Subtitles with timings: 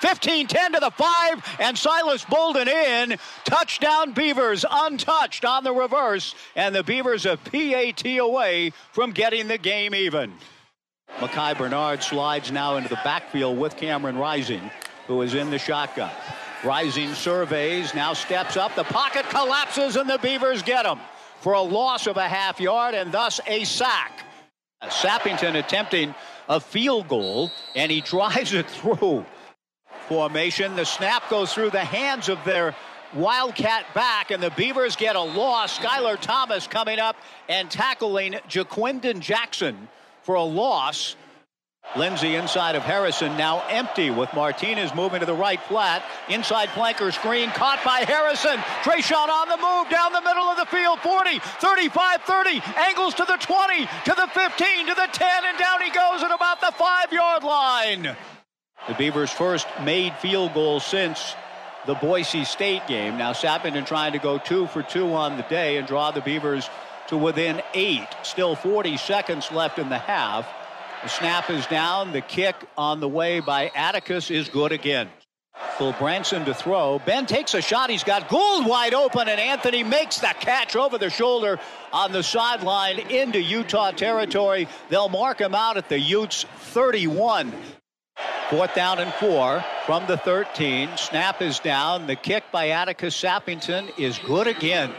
[0.00, 3.18] 15 10 to the 5, and Silas Bolden in.
[3.44, 9.58] Touchdown Beavers untouched on the reverse, and the Beavers a PAT away from getting the
[9.58, 10.32] game even.
[11.20, 14.70] Micah Bernard slides now into the backfield with Cameron Rising,
[15.08, 16.12] who is in the shotgun.
[16.62, 18.74] Rising surveys, now steps up.
[18.76, 21.00] The pocket collapses, and the Beavers get him
[21.40, 24.24] for a loss of a half yard and thus a sack.
[24.84, 26.14] Sappington attempting
[26.48, 29.24] a field goal, and he drives it through
[30.08, 30.74] formation.
[30.74, 32.74] The snap goes through the hands of their
[33.14, 35.78] Wildcat back, and the Beavers get a loss.
[35.78, 37.16] Skylar Thomas coming up
[37.48, 39.88] and tackling Ja'Quinden Jackson
[40.22, 41.16] for a loss.
[41.96, 46.04] Lindsey inside of Harrison, now empty with Martinez moving to the right flat.
[46.28, 48.58] Inside flanker screen caught by Harrison.
[48.84, 50.98] Tre'Shaun on the move down the middle of the field.
[51.00, 52.62] 40, 35, 30.
[52.76, 56.30] Angles to the 20, to the 15, to the 10, and down he goes at
[56.30, 58.14] about the five yard line.
[58.86, 61.34] The Beavers' first made field goal since
[61.86, 63.18] the Boise State game.
[63.18, 66.68] Now Sappington trying to go two for two on the day and draw the Beavers
[67.08, 68.06] to within eight.
[68.22, 70.46] Still 40 seconds left in the half.
[71.02, 72.12] The snap is down.
[72.12, 75.08] The kick on the way by Atticus is good again.
[75.78, 76.98] Gulbranson to throw.
[76.98, 77.88] Ben takes a shot.
[77.88, 81.60] He's got Gould wide open, and Anthony makes the catch over the shoulder
[81.92, 84.66] on the sideline into Utah territory.
[84.88, 87.52] They'll mark him out at the Utes 31.
[88.50, 90.96] Fourth down and four from the 13.
[90.96, 92.06] Snap is down.
[92.06, 94.92] The kick by Atticus Sappington is good again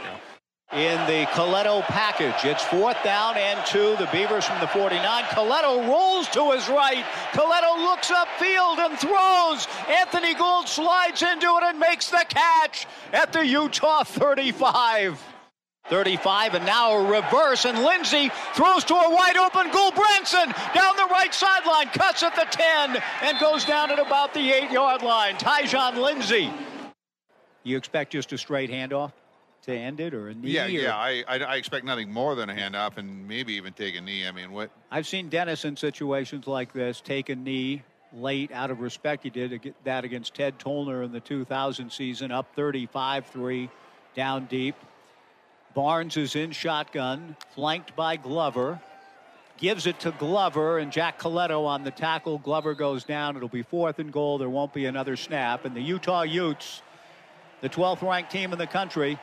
[0.71, 2.45] in the Colletto package.
[2.45, 3.95] It's fourth down and two.
[3.97, 5.23] The Beavers from the 49.
[5.25, 7.03] Colletto rolls to his right.
[7.31, 9.67] Colletto looks upfield and throws.
[9.89, 15.28] Anthony Gould slides into it and makes the catch at the Utah 35.
[15.89, 21.07] 35 and now a reverse and Lindsey throws to a wide open Gulbranson down the
[21.11, 25.35] right sideline cuts at the 10 and goes down at about the 8 yard line
[25.35, 26.51] Tyjon Lindsey
[27.63, 29.11] you expect just a straight handoff
[29.63, 30.51] to end it or a knee?
[30.51, 30.69] Yeah, or?
[30.69, 30.95] yeah.
[30.95, 34.27] I, I, I expect nothing more than a handoff and maybe even take a knee.
[34.27, 34.71] I mean, what?
[34.91, 37.83] I've seen Dennis in situations like this take a knee
[38.13, 39.23] late out of respect.
[39.23, 43.69] He did that against Ted Tollner in the 2000 season, up 35 3,
[44.15, 44.75] down deep.
[45.73, 48.79] Barnes is in shotgun, flanked by Glover.
[49.57, 52.37] Gives it to Glover and Jack Colletto on the tackle.
[52.37, 53.35] Glover goes down.
[53.35, 54.37] It'll be fourth and goal.
[54.37, 55.65] There won't be another snap.
[55.65, 56.81] And the Utah Utes,
[57.61, 59.19] the 12th ranked team in the country,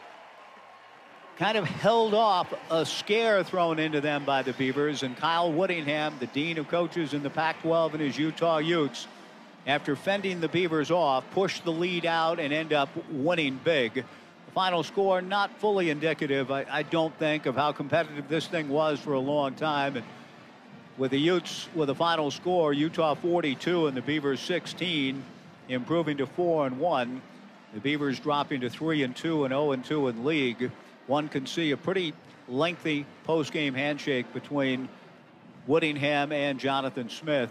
[1.39, 5.03] kind of held off a scare thrown into them by the Beavers.
[5.03, 9.09] And Kyle Whittingham, the dean of coaches in the Pac 12 and his Utah Utes,
[9.67, 14.05] after fending the Beavers off, pushed the lead out and end up winning big.
[14.57, 18.99] Final score not fully indicative, I, I don't think, of how competitive this thing was
[18.99, 19.97] for a long time.
[19.97, 20.07] And
[20.97, 25.23] with the Utes with a final score, Utah 42 and the Beavers 16,
[25.69, 27.21] improving to 4 and 1.
[27.75, 30.71] The Beavers dropping to 3 and 2 and 0 and 2 in league.
[31.07, 32.15] One can see a pretty
[32.49, 34.89] lengthy post-game handshake between
[35.67, 37.51] Whittingham and Jonathan Smith.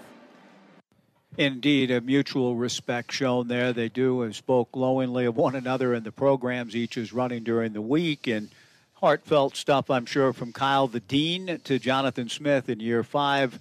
[1.37, 3.73] Indeed, a mutual respect shown there.
[3.73, 7.73] They do have spoke glowingly of one another in the programs each is running during
[7.73, 8.49] the week and
[8.93, 13.59] heartfelt stuff, I'm sure, from Kyle the Dean to Jonathan Smith in year five.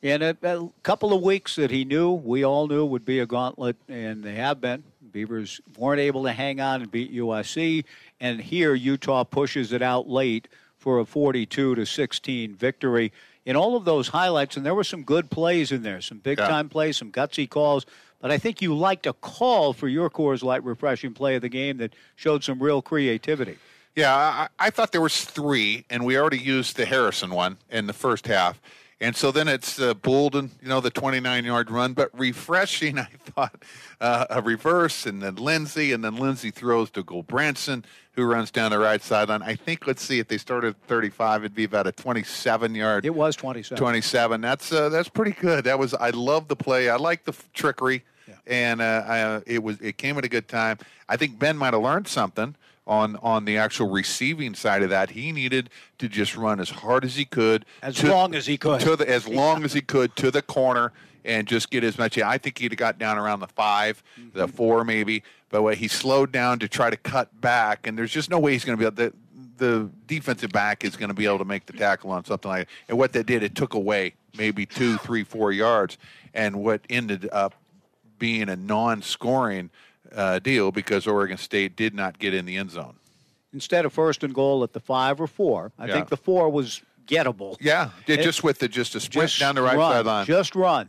[0.00, 3.26] In a, a, couple of weeks that he knew, we all knew would be a
[3.26, 4.82] gauntlet, and they have been.
[5.12, 7.84] Beavers weren't able to hang on and beat USC,
[8.18, 10.48] and here Utah pushes it out late
[10.78, 13.12] for a 42 to 16 victory.
[13.46, 16.38] In all of those highlights, and there were some good plays in there, some big
[16.38, 16.72] time yeah.
[16.72, 17.86] plays, some gutsy calls.
[18.20, 21.48] But I think you liked a call for your Coors Light refreshing play of the
[21.48, 23.56] game that showed some real creativity.
[23.96, 27.86] Yeah, I, I, thought there was three, and we already used the Harrison one in
[27.86, 28.60] the first half.
[29.02, 33.08] And so then it's uh, Bolden, you know, the 29 yard run, but refreshing, I
[33.24, 33.62] thought,
[34.00, 38.72] uh, a reverse, and then Lindsey, and then Lindsey throws to Gulbranson, who runs down
[38.72, 39.42] the right sideline.
[39.42, 43.06] I think, let's see, if they started at 35, it'd be about a 27 yard.
[43.06, 43.78] It was 27.
[43.78, 44.40] 27.
[44.42, 45.64] That's uh, that's pretty good.
[45.64, 46.90] That was, I love the play.
[46.90, 48.34] I like the f- trickery, yeah.
[48.46, 50.78] and uh, I, it was it came at a good time.
[51.08, 52.54] I think Ben might have learned something
[52.90, 55.10] on on the actual receiving side of that.
[55.10, 58.58] He needed to just run as hard as he could, as to, long as he
[58.58, 60.92] could, to the, as long as he could to the corner
[61.24, 62.18] and just get as much.
[62.18, 64.38] I think he'd have got down around the 5 mm-hmm.
[64.38, 68.10] the four maybe, but what he slowed down to try to cut back, and there's
[68.10, 68.96] just no way he's going to be able.
[68.96, 69.12] The,
[69.58, 72.66] the defensive back is going to be able to make the tackle on something like
[72.66, 72.74] that.
[72.88, 75.98] And what that did, it took away maybe two, three, four yards,
[76.34, 77.54] and what ended up
[78.18, 79.70] being a non-scoring
[80.14, 82.96] uh, deal because Oregon State did not get in the end zone.
[83.52, 85.94] Instead of first and goal at the five or four, I yeah.
[85.94, 87.56] think the four was gettable.
[87.60, 90.26] Yeah, just with the just a sprint just down the right run, sideline.
[90.26, 90.88] Just run.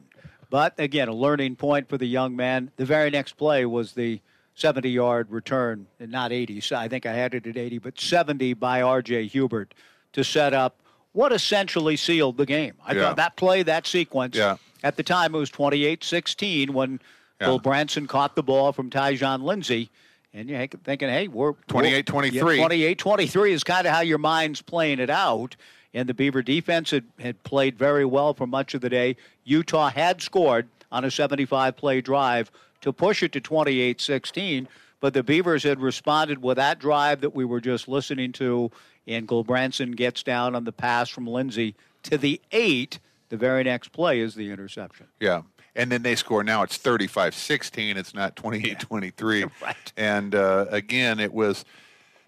[0.49, 2.71] But again, a learning point for the young man.
[2.75, 4.19] The very next play was the
[4.55, 6.61] 70 yard return, and not 80.
[6.61, 9.27] So I think I had it at 80, but 70 by R.J.
[9.27, 9.73] Hubert
[10.13, 10.75] to set up
[11.13, 12.73] what essentially sealed the game.
[12.85, 13.01] I Yeah.
[13.01, 14.57] thought that play, that sequence, Yeah.
[14.83, 16.99] at the time it was 28 16 when
[17.41, 17.47] Yeah.
[17.47, 19.89] Gulbranson caught the ball from Tyjon Lindsey.
[20.33, 22.57] And you're thinking, hey, we're 28-23.
[22.57, 25.55] 28 23 is kind of how your mind's playing it out.
[25.93, 29.17] And the Beaver defense had, had played very well for much of the day.
[29.43, 32.49] Utah had scored on a 75 play drive
[32.81, 34.69] to push it to 28 16.
[35.01, 38.71] But the Beavers had responded with that drive that we were just listening to.
[39.07, 42.99] And Gulbranson gets down on the pass from Lindsey to the eight.
[43.29, 45.07] The very next play is the interception.
[45.19, 45.41] Yeah.
[45.75, 46.43] And then they score.
[46.43, 47.97] Now it's 35 16.
[47.97, 49.45] It's not 28 23.
[49.61, 49.75] Right.
[49.95, 51.65] And uh, again, it was.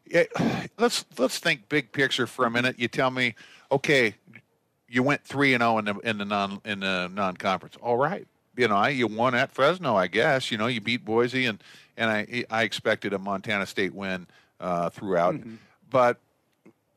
[0.05, 0.31] It,
[0.77, 2.77] let's let's think big picture for a minute.
[2.77, 3.35] You tell me,
[3.71, 4.15] okay,
[4.87, 7.75] you went three and zero in the in the non in the non conference.
[7.81, 10.51] All right, you know, I, you won at Fresno, I guess.
[10.51, 11.63] You know, you beat Boise, and
[11.97, 14.27] and I I expected a Montana State win
[14.59, 15.35] uh, throughout,
[15.89, 16.19] but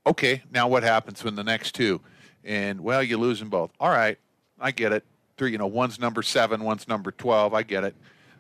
[0.07, 2.01] okay, now what happens when the next two?
[2.45, 3.73] And well, you lose them both.
[3.81, 4.19] All right,
[4.61, 5.05] I get it.
[5.37, 7.55] Three, you know, one's number seven, one's number twelve.
[7.55, 7.95] I get it.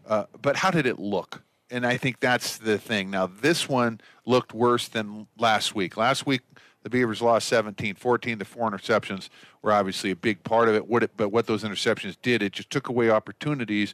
[0.06, 1.42] Uh, but how did it look?
[1.70, 3.10] And I think that's the thing.
[3.10, 5.96] Now, this one looked worse than last week.
[5.96, 6.42] Last week,
[6.84, 9.28] the Beavers lost 17, 14 to four interceptions
[9.60, 10.86] were obviously a big part of it.
[10.86, 13.92] What it but what those interceptions did, it just took away opportunities.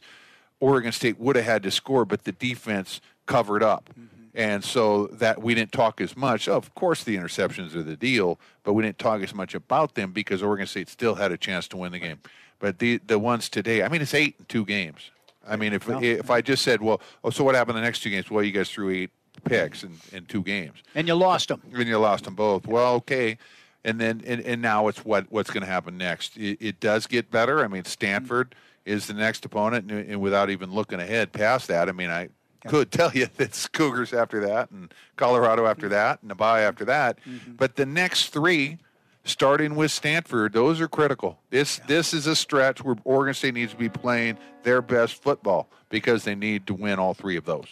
[0.59, 3.89] Oregon State would have had to score, but the defense covered up.
[4.35, 6.47] And so that we didn't talk as much.
[6.47, 10.11] Of course, the interceptions are the deal, but we didn't talk as much about them
[10.11, 12.19] because Oregon State still had a chance to win the game.
[12.63, 15.11] But the the ones today, I mean, it's eight in two games.
[15.45, 18.09] I mean, if if I just said, well, oh, so what happened the next two
[18.09, 18.31] games?
[18.31, 19.09] Well, you guys threw eight
[19.43, 21.61] picks in, in two games, And you lost them.
[21.73, 22.65] and you lost them both.
[22.65, 23.37] Well, okay.
[23.83, 26.37] And then and, and now it's what what's going to happen next.
[26.37, 27.65] It, it does get better.
[27.65, 28.55] I mean, Stanford
[28.85, 32.29] is the next opponent, and, and without even looking ahead past that, I mean, I
[32.69, 37.19] could tell you it's Cougars after that, and Colorado after that, and Nabai after that.
[37.27, 37.55] Mm-hmm.
[37.57, 38.77] But the next three,
[39.23, 41.39] starting with Stanford, those are critical.
[41.49, 45.69] This this is a stretch where Oregon State needs to be playing their best football
[45.89, 47.67] because they need to win all three of those.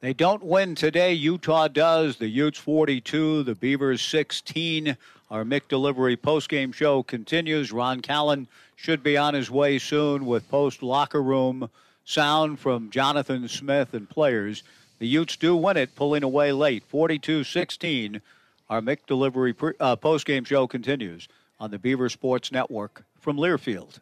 [0.00, 1.14] They don't win today.
[1.14, 2.16] Utah does.
[2.16, 4.96] The Utes 42, the Beavers 16.
[5.30, 7.72] Our McDelivery postgame show continues.
[7.72, 8.46] Ron Callan
[8.76, 11.70] should be on his way soon with post locker room
[12.04, 14.62] sound from Jonathan Smith and players.
[14.98, 18.20] The Utes do win it, pulling away late, 42 16.
[18.68, 21.28] Our McDelivery pre- uh, postgame show continues
[21.60, 24.00] on the Beaver Sports Network from Learfield.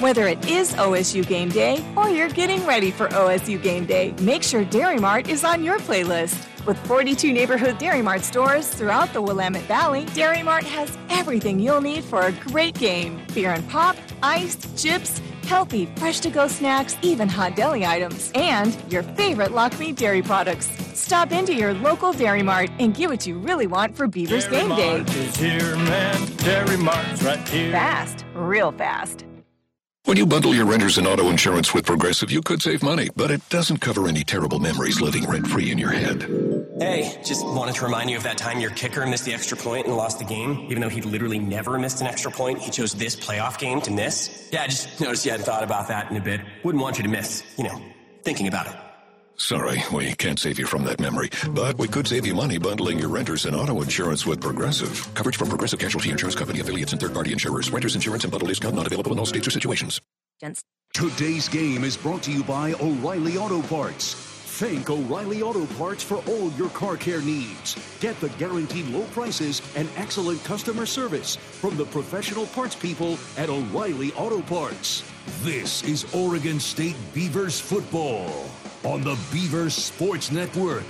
[0.00, 4.42] Whether it is OSU game day or you're getting ready for OSU game day, make
[4.42, 6.44] sure Dari Mart is on your playlist.
[6.66, 11.80] With 42 neighborhood Dari Mart stores throughout the Willamette Valley, Dari Mart has everything you'll
[11.80, 13.20] need for a great game.
[13.34, 18.76] Beer and pop, iced, chips, healthy, fresh to go snacks, even hot deli items, and
[18.92, 20.87] your favorite Lochmead dairy products.
[20.98, 24.66] Stop into your local Dari Mart and get what you really want for Beavers Dairy
[24.66, 24.96] game day.
[24.98, 26.36] Mart is here, man.
[26.38, 27.72] Dari Mart's right here.
[27.72, 29.24] Fast, real fast.
[30.04, 33.30] When you bundle your renters and auto insurance with Progressive, you could save money, but
[33.30, 36.22] it doesn't cover any terrible memories living rent free in your head.
[36.80, 39.86] Hey, just wanted to remind you of that time your kicker missed the extra point
[39.86, 42.58] and lost the game, even though he literally never missed an extra point.
[42.58, 44.48] He chose this playoff game to miss.
[44.50, 46.40] Yeah, I just noticed you hadn't thought about that in a bit.
[46.64, 47.80] Wouldn't want you to miss, you know,
[48.24, 48.87] thinking about it.
[49.38, 52.98] Sorry, we can't save you from that memory, but we could save you money bundling
[52.98, 55.08] your renters and auto insurance with Progressive.
[55.14, 57.70] Coverage from Progressive Casualty Insurance Company affiliates and third-party insurers.
[57.70, 60.00] Renters insurance and bundle discount not available in all states or situations.
[60.92, 64.14] Today's game is brought to you by O'Reilly Auto Parts.
[64.58, 67.76] Thank O'Reilly Auto Parts for all your car care needs.
[68.00, 73.50] Get the guaranteed low prices and excellent customer service from the professional parts people at
[73.50, 75.04] O'Reilly Auto Parts.
[75.42, 78.48] This is Oregon State Beavers football
[78.84, 80.84] on the Beaver Sports Network.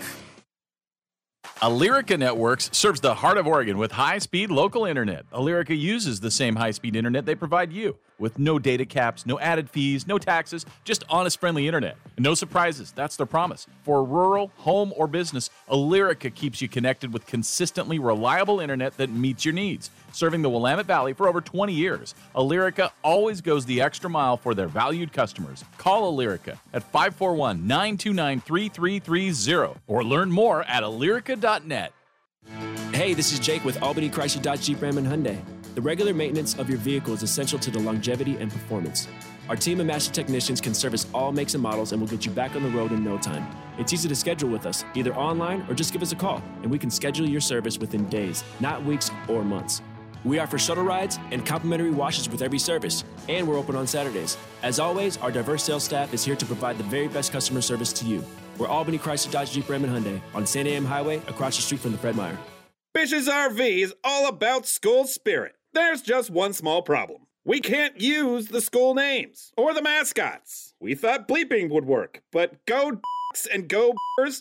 [1.62, 5.28] Alyrica Networks serves the heart of Oregon with high speed local internet.
[5.30, 9.38] Alyrica uses the same high speed internet they provide you with no data caps, no
[9.38, 11.96] added fees, no taxes, just honest, friendly internet.
[12.16, 13.66] And no surprises, that's their promise.
[13.82, 19.44] For rural, home, or business, Alyrica keeps you connected with consistently reliable internet that meets
[19.44, 19.90] your needs.
[20.12, 24.54] Serving the Willamette Valley for over 20 years, Alyrica always goes the extra mile for
[24.54, 25.64] their valued customers.
[25.76, 31.92] Call Alyrica at 541 929 3330 or learn more at alyrica.net.
[32.92, 35.57] Hey, this is Jake with Albany Chrysler Dodge Jeep Ram and Hyundai.
[35.74, 39.06] The regular maintenance of your vehicle is essential to the longevity and performance.
[39.48, 42.32] Our team of master technicians can service all makes and models and will get you
[42.32, 43.46] back on the road in no time.
[43.78, 46.70] It's easy to schedule with us, either online or just give us a call, and
[46.70, 49.80] we can schedule your service within days, not weeks or months.
[50.24, 54.36] We offer shuttle rides and complimentary washes with every service, and we're open on Saturdays.
[54.62, 57.92] As always, our diverse sales staff is here to provide the very best customer service
[57.94, 58.24] to you.
[58.58, 61.92] We're Albany Chrysler Dodge Jeep Ram and Hyundai on Santiam Highway across the street from
[61.92, 62.36] the Fred Meyer.
[62.92, 65.54] Bish's RV is all about school spirit.
[65.72, 67.22] There's just one small problem.
[67.44, 70.74] We can't use the school names or the mascots.
[70.80, 73.00] We thought bleeping would work, but go
[73.52, 73.94] and go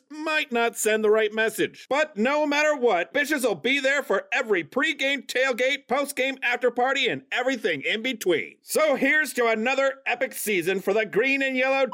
[0.09, 1.87] might not send the right message.
[1.89, 7.07] But no matter what, Bish's will be there for every pregame, tailgate, postgame, after party,
[7.07, 8.55] and everything in between.
[8.61, 11.87] So here's to another epic season for the green and yellow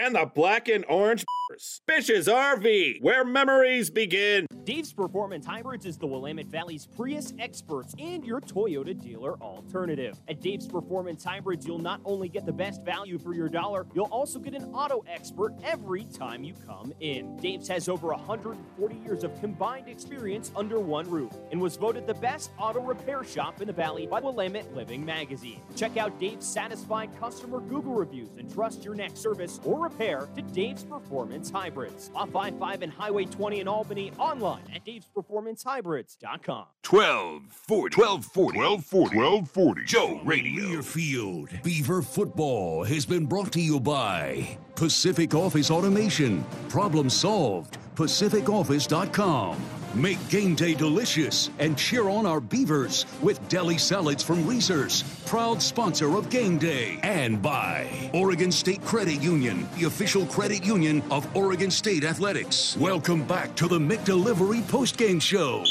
[0.00, 1.24] and the black and orange
[1.86, 4.46] Bish's RV, where memories begin.
[4.64, 10.18] Dave's Performance Hybrids is the Willamette Valley's Prius experts and your Toyota dealer alternative.
[10.28, 14.06] At Dave's Performance Hybrids, you'll not only get the best value for your dollar, you'll
[14.06, 17.36] also get an auto expert every time you come in.
[17.36, 22.14] Dave's has over 140 years of combined experience under one roof and was voted the
[22.14, 25.60] best auto repair shop in the Valley by Willamette Living magazine.
[25.76, 30.42] Check out Dave's satisfied customer Google reviews and trust your next service or repair to
[30.42, 32.10] Dave's Performance Performance Hybrids.
[32.14, 36.66] Off I 5 and Highway 20 in Albany, online at davesperformancehybrids.com.
[36.88, 37.96] 1240.
[37.96, 38.58] 1240.
[38.58, 39.16] 1240.
[39.16, 39.84] 1240.
[39.84, 40.64] Joe Radio.
[40.64, 41.62] Learfield.
[41.62, 46.44] Beaver football has been brought to you by Pacific Office Automation.
[46.68, 47.78] Problem solved.
[47.94, 49.85] PacificOffice.com.
[49.96, 55.62] Make game day delicious and cheer on our Beavers with deli salads from Reser's, proud
[55.62, 57.00] sponsor of game day.
[57.02, 62.76] And by Oregon State Credit Union, the official credit union of Oregon State Athletics.
[62.76, 65.64] Welcome back to the McDelivery postgame show.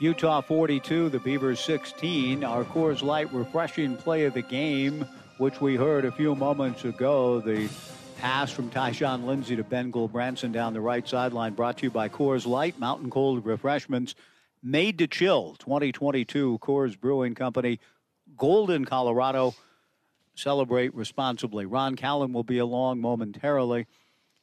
[0.00, 2.44] Utah 42, the Beavers 16.
[2.44, 5.06] Our Coors Light refreshing play of the game,
[5.38, 7.40] which we heard a few moments ago.
[7.40, 7.70] The
[8.20, 12.10] pass from Tyshawn Lindsey to Ben Gulbranson down the right sideline, brought to you by
[12.10, 14.14] Coors Light, Mountain Cold Refreshments,
[14.62, 17.80] made to chill 2022 Coors Brewing Company,
[18.36, 19.54] Golden, Colorado.
[20.34, 21.64] Celebrate responsibly.
[21.64, 23.86] Ron Callan will be along momentarily.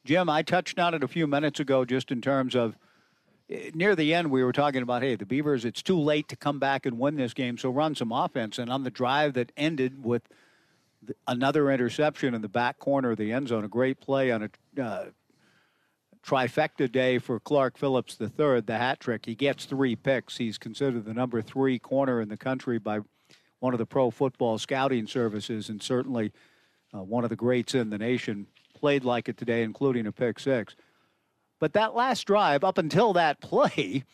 [0.04, 2.76] Jim, I touched on it a few minutes ago just in terms of
[3.48, 6.36] eh, near the end, we were talking about, hey, the Beavers, it's too late to
[6.36, 8.58] come back and win this game, so run some offense.
[8.58, 10.22] And on the drive that ended with–
[11.26, 13.64] another interception in the back corner of the end zone.
[13.64, 15.06] A great play on a uh,
[16.24, 19.26] trifecta day for Clark Phillips III, the hat trick.
[19.26, 20.36] He gets three picks.
[20.36, 23.00] He's considered the number three corner in the country by
[23.60, 26.32] one of the pro football scouting services, and certainly
[26.94, 28.46] uh, one of the greats in the nation.
[28.74, 30.76] Played like it today, including a pick six.
[31.58, 34.04] But that last drive, up until that play,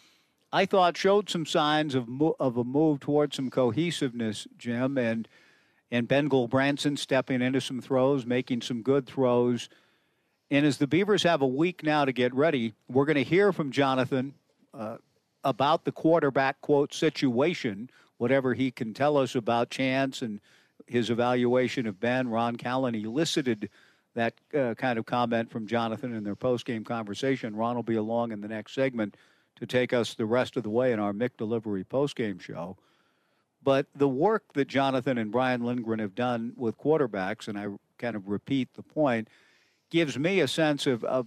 [0.52, 5.28] I thought showed some signs of mo- of a move towards some cohesiveness, Jim, and
[5.94, 9.68] and Ben Gulbranson stepping into some throws, making some good throws.
[10.50, 13.52] And as the Beavers have a week now to get ready, we're going to hear
[13.52, 14.34] from Jonathan
[14.76, 14.96] uh,
[15.44, 20.40] about the quarterback quote situation, whatever he can tell us about Chance and
[20.88, 22.26] his evaluation of Ben.
[22.26, 23.70] Ron Callan elicited
[24.16, 27.54] that uh, kind of comment from Jonathan in their post-game conversation.
[27.54, 29.16] Ron will be along in the next segment
[29.60, 32.76] to take us the rest of the way in our McDelivery post-game show.
[33.64, 37.68] But the work that Jonathan and Brian Lindgren have done with quarterbacks, and I
[37.98, 39.28] kind of repeat the point,
[39.90, 41.26] gives me a sense of, of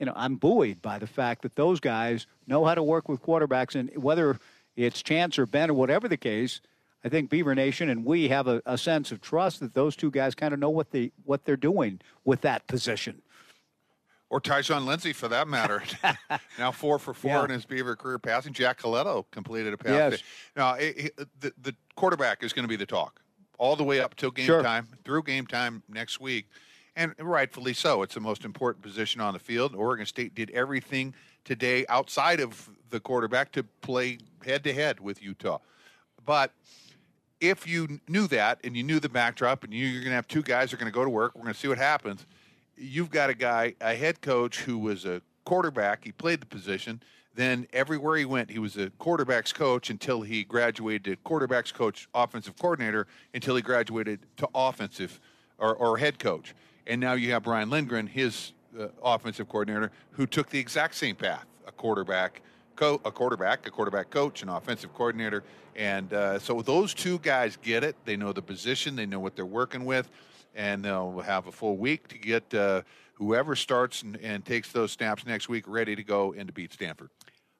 [0.00, 3.22] you know, I'm buoyed by the fact that those guys know how to work with
[3.22, 4.38] quarterbacks, and whether
[4.76, 6.62] it's Chance or Ben or whatever the case,
[7.04, 10.10] I think Beaver Nation and we have a, a sense of trust that those two
[10.10, 13.22] guys kind of know what they what they're doing with that position
[14.30, 15.82] or Tyshawn Lindsey for that matter.
[16.58, 17.44] now four for four yeah.
[17.44, 18.52] in his Beaver career passing.
[18.52, 20.12] Jack Colletto completed a pass.
[20.12, 20.22] Yes.
[20.56, 23.20] Now it, it, the the quarterback is going to be the talk
[23.58, 24.62] all the way up till game sure.
[24.62, 26.48] time, through game time next week,
[26.96, 28.02] and rightfully so.
[28.02, 29.74] It's the most important position on the field.
[29.74, 35.22] Oregon State did everything today outside of the quarterback to play head to head with
[35.22, 35.58] Utah,
[36.24, 36.52] but.
[37.40, 40.16] If you knew that and you knew the backdrop and you knew you're going to
[40.16, 41.78] have two guys that are going to go to work, we're going to see what
[41.78, 42.26] happens
[42.78, 46.04] you've got a guy, a head coach who was a quarterback.
[46.04, 47.02] He played the position.
[47.34, 52.08] Then everywhere he went, he was a quarterbacks coach until he graduated to quarterbacks coach,
[52.14, 55.20] offensive coordinator until he graduated to offensive
[55.58, 56.54] or, or head coach.
[56.86, 61.14] And now you have Brian Lindgren, his uh, offensive coordinator, who took the exact same
[61.14, 62.42] path: a quarterback,
[62.74, 65.44] co- a quarterback, a quarterback coach, an offensive coordinator.
[65.76, 67.94] And uh, so those two guys get it.
[68.04, 68.96] They know the position.
[68.96, 70.10] They know what they're working with
[70.58, 72.82] and they'll have a full week to get uh,
[73.14, 76.72] whoever starts and, and takes those snaps next week ready to go and to beat
[76.72, 77.08] Stanford.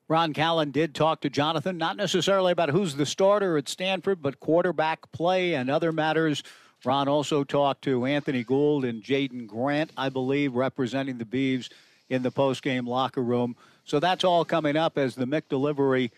[0.08, 4.40] Ron Callan did talk to Jonathan, not necessarily about who's the starter at Stanford, but
[4.40, 6.42] quarterback play and other matters.
[6.84, 11.70] Ron also talked to Anthony Gould and Jaden Grant, I believe, representing the Beavs
[12.08, 13.54] in the post-game locker room.
[13.84, 16.10] So that's all coming up as the McDelivery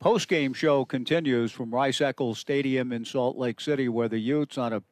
[0.00, 4.72] post-game show continues from Rice Eccles Stadium in Salt Lake City, where the Utes on
[4.72, 4.82] a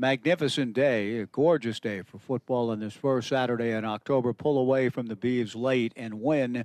[0.00, 4.88] magnificent day, a gorgeous day for football on this first Saturday in October, pull away
[4.88, 6.64] from the Beavs late and win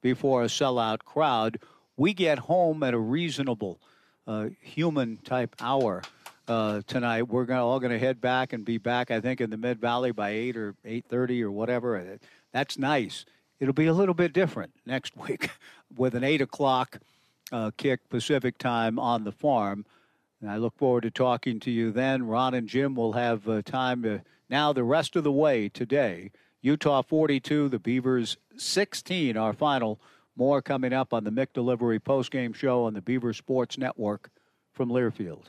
[0.00, 1.58] before a sellout crowd.
[1.98, 3.78] We get home at a reasonable
[4.26, 6.02] uh, human type hour
[6.48, 7.28] uh, tonight.
[7.28, 9.78] We're gonna, all going to head back and be back, I think, in the Mid
[9.78, 12.18] Valley by eight or eight thirty or whatever.
[12.52, 13.26] That's nice.
[13.58, 15.50] It'll be a little bit different next week
[15.94, 16.98] with an eight o'clock
[17.52, 19.84] uh, kick Pacific time on the farm.
[20.40, 22.26] And I look forward to talking to you then.
[22.26, 26.30] Ron and Jim will have uh, time to now the rest of the way today.
[26.62, 30.00] Utah 42, the Beavers 16, our final.
[30.36, 34.30] More coming up on the McDelivery postgame show on the Beaver Sports Network
[34.72, 35.46] from Learfield.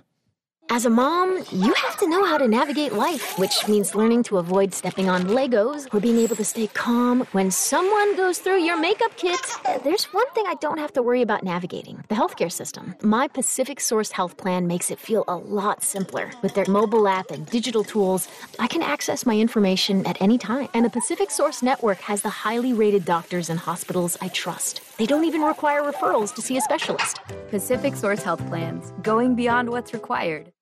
[0.73, 4.37] As a mom, you have to know how to navigate life, which means learning to
[4.37, 8.79] avoid stepping on Legos or being able to stay calm when someone goes through your
[8.79, 9.41] makeup kit.
[9.83, 12.95] There's one thing I don't have to worry about navigating the healthcare system.
[13.01, 16.31] My Pacific Source Health Plan makes it feel a lot simpler.
[16.41, 20.69] With their mobile app and digital tools, I can access my information at any time.
[20.73, 24.79] And the Pacific Source Network has the highly rated doctors and hospitals I trust.
[24.97, 27.19] They don't even require referrals to see a specialist.
[27.49, 30.53] Pacific Source Health Plans, going beyond what's required.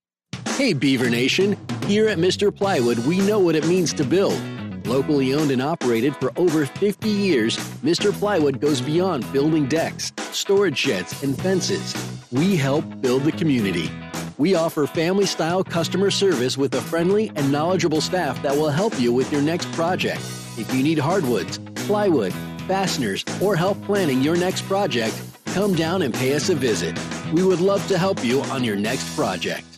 [0.48, 1.58] Hey, Beaver Nation.
[1.86, 2.55] Here at Mr.
[2.55, 4.39] Plywood, we know what it means to build.
[4.86, 8.12] Locally owned and operated for over 50 years, Mr.
[8.12, 11.96] Plywood goes beyond building decks, storage sheds, and fences.
[12.31, 13.91] We help build the community.
[14.38, 19.00] We offer family style customer service with a friendly and knowledgeable staff that will help
[19.00, 20.22] you with your next project.
[20.58, 22.34] If you need hardwoods, plywood,
[22.67, 26.98] fasteners, or help planning your next project, come down and pay us a visit.
[27.34, 29.69] We would love to help you on your next project.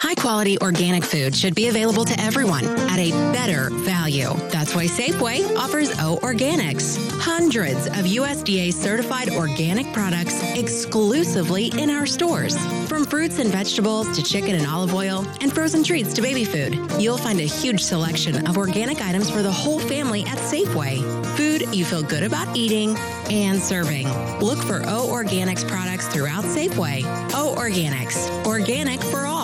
[0.00, 4.32] High quality organic food should be available to everyone at a better value.
[4.48, 6.96] That's why Safeway offers O Organics.
[7.20, 12.56] Hundreds of USDA certified organic products exclusively in our stores.
[12.88, 16.80] From fruits and vegetables to chicken and olive oil and frozen treats to baby food,
[16.98, 20.96] you'll find a huge selection of organic items for the whole family at Safeway.
[21.36, 22.96] Food you feel good about eating
[23.30, 24.08] and serving.
[24.40, 27.04] Look for O Organics products throughout Safeway.
[27.34, 29.39] O Organics, organic for all.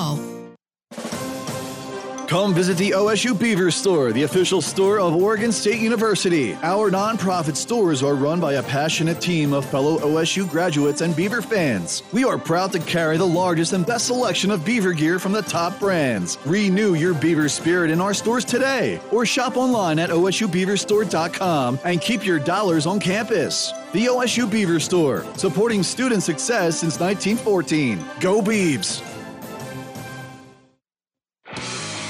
[2.37, 6.53] Come visit the OSU Beaver Store, the official store of Oregon State University.
[6.62, 11.40] Our nonprofit stores are run by a passionate team of fellow OSU graduates and Beaver
[11.40, 12.03] fans.
[12.12, 15.40] We are proud to carry the largest and best selection of Beaver gear from the
[15.40, 16.37] top brands.
[16.44, 22.27] Renew your Beaver spirit in our stores today or shop online at osubeaverstore.com and keep
[22.27, 23.72] your dollars on campus.
[23.94, 28.05] The OSU Beaver Store, supporting student success since 1914.
[28.20, 29.15] Go Beavs!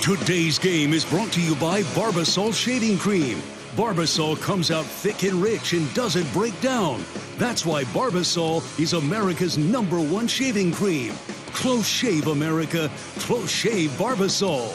[0.06, 3.38] Today's game is brought to you by Barbasol Shaving Cream.
[3.74, 7.04] Barbasol comes out thick and rich and doesn't break down.
[7.38, 11.12] That's why Barbasol is America's number one shaving cream.
[11.46, 12.88] Close shave America,
[13.18, 14.70] close shave Barbasol.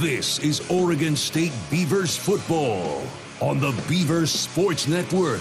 [0.00, 3.02] This is Oregon State Beavers football
[3.40, 5.40] on the Beavers Sports Network.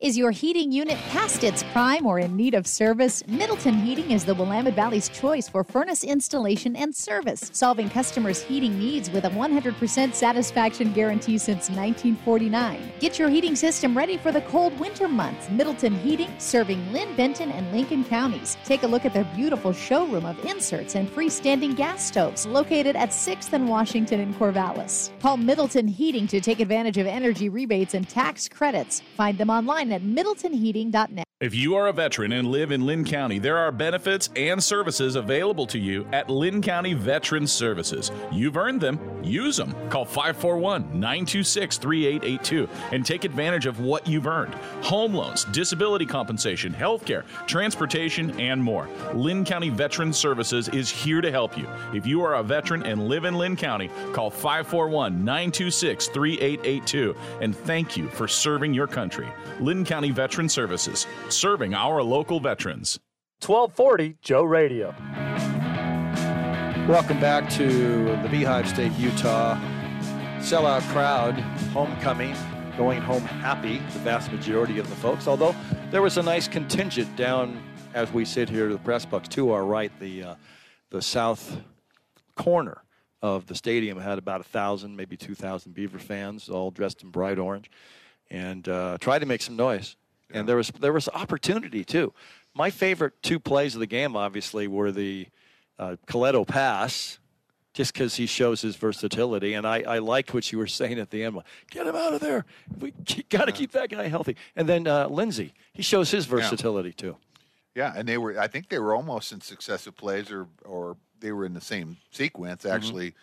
[0.00, 3.26] Is your heating unit past its prime or in need of service?
[3.26, 8.78] Middleton Heating is the Willamette Valley's choice for furnace installation and service, solving customers' heating
[8.78, 12.92] needs with a 100% satisfaction guarantee since 1949.
[13.00, 15.50] Get your heating system ready for the cold winter months.
[15.50, 18.56] Middleton Heating, serving Linn, Benton, and Lincoln counties.
[18.62, 23.10] Take a look at their beautiful showroom of inserts and freestanding gas stoves located at
[23.10, 25.10] 6th and Washington in Corvallis.
[25.18, 29.02] Call Middleton Heating to take advantage of energy rebates and tax credits.
[29.16, 31.28] Find them online at middletonheating.net.
[31.40, 35.14] If you are a veteran and live in Linn County, there are benefits and services
[35.14, 38.10] available to you at Linn County Veterans Services.
[38.32, 39.72] You've earned them, use them.
[39.88, 46.72] Call 541 926 3882 and take advantage of what you've earned home loans, disability compensation,
[46.72, 48.88] health care, transportation, and more.
[49.14, 51.68] Linn County Veterans Services is here to help you.
[51.94, 57.56] If you are a veteran and live in Linn County, call 541 926 3882 and
[57.56, 59.28] thank you for serving your country.
[59.60, 62.98] Linn County Veteran Services serving our local veterans.
[63.44, 64.94] 1240 Joe Radio.
[66.88, 69.58] Welcome back to the Beehive State, Utah.
[70.38, 71.34] Sellout crowd,
[71.72, 72.34] homecoming,
[72.76, 75.26] going home happy, the vast majority of the folks.
[75.26, 75.54] Although
[75.90, 77.62] there was a nice contingent down
[77.94, 80.34] as we sit here, to the press box to our right, the uh,
[80.90, 81.60] the south
[82.36, 82.82] corner
[83.20, 87.10] of the stadium had about a thousand, maybe two thousand Beaver fans, all dressed in
[87.10, 87.70] bright orange,
[88.30, 89.96] and uh, tried to make some noise.
[90.30, 92.12] And there was there was opportunity too.
[92.54, 95.28] My favorite two plays of the game, obviously, were the
[95.78, 97.18] uh, Colletto pass
[97.72, 99.54] just because he shows his versatility.
[99.54, 101.38] And I, I liked what you were saying at the end.
[101.70, 102.44] Get him out of there.
[102.80, 102.90] We
[103.28, 104.36] got to keep that guy healthy.
[104.56, 107.16] And then uh, Lindsey, he shows his versatility too.
[107.74, 108.38] Yeah, and they were.
[108.38, 111.96] I think they were almost in successive plays, or or they were in the same
[112.10, 112.74] sequence Mm-hmm.
[112.74, 113.14] actually.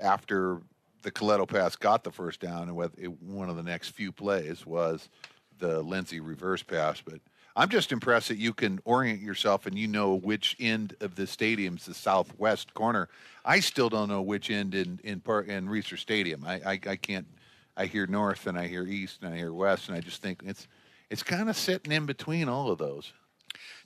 [0.00, 0.60] After
[1.04, 4.10] the Colletto pass got the first down, and with it, one of the next few
[4.10, 5.08] plays was
[5.58, 7.00] the Lindsey reverse pass.
[7.00, 7.20] But
[7.54, 11.26] I'm just impressed that you can orient yourself and you know which end of the
[11.26, 13.08] stadium's the southwest corner.
[13.44, 16.42] I still don't know which end in in part in Reser Stadium.
[16.44, 17.26] I, I I can't.
[17.76, 20.42] I hear north and I hear east and I hear west, and I just think
[20.44, 20.66] it's
[21.10, 23.12] it's kind of sitting in between all of those.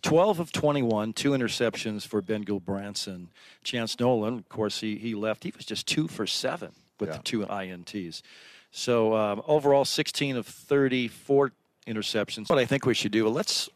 [0.03, 3.27] 12 of 21, two interceptions for Ben Gulbranson.
[3.65, 5.43] Chance Nolan, of course, he, he left.
[5.43, 8.23] He was just two for seven with the two INTs.
[8.71, 11.53] So um, overall, 16 of 34
[11.87, 12.49] interceptions.
[12.49, 13.69] What I think we should do, let's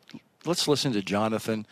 [0.45, 1.67] let's listen to Jonathan.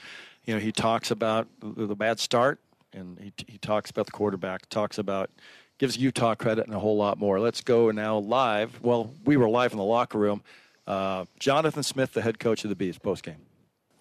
[0.46, 2.60] You know, he talks about the, the bad start,
[2.92, 5.30] and he, he talks about the quarterback, talks about
[5.78, 7.40] gives Utah credit and a whole lot more.
[7.40, 8.82] Let's go now live.
[8.82, 10.42] Well, we were live in the locker room.
[10.86, 13.36] Uh, Jonathan Smith, the head coach of the Bees, post game.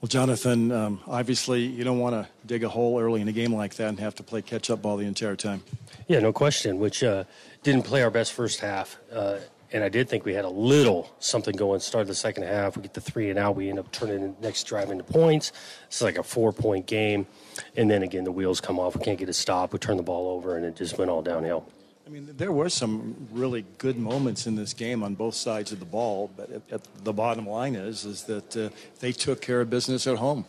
[0.02, 3.54] Well, Jonathan, um, obviously you don't want to dig a hole early in a game
[3.54, 5.62] like that and have to play catch up ball the entire time.
[6.08, 6.80] Yeah, no question.
[6.80, 7.26] Which uh,
[7.64, 9.40] didn't play our best first half, uh,
[9.74, 11.82] and I did think we had a little something going.
[11.82, 13.58] Start the second half, we get the three and out.
[13.58, 15.52] We end up turning the next drive into points.
[15.88, 17.28] It's like a four point game,
[17.76, 18.96] and then again the wheels come off.
[18.96, 19.74] We can't get a stop.
[19.74, 21.68] We turn the ball over, and it just went all downhill.
[22.10, 25.80] I mean, there were some really good moments in this game on both sides of
[25.80, 28.70] the ball, but at, at the bottom line is is that uh,
[29.00, 30.46] they took care of business at home.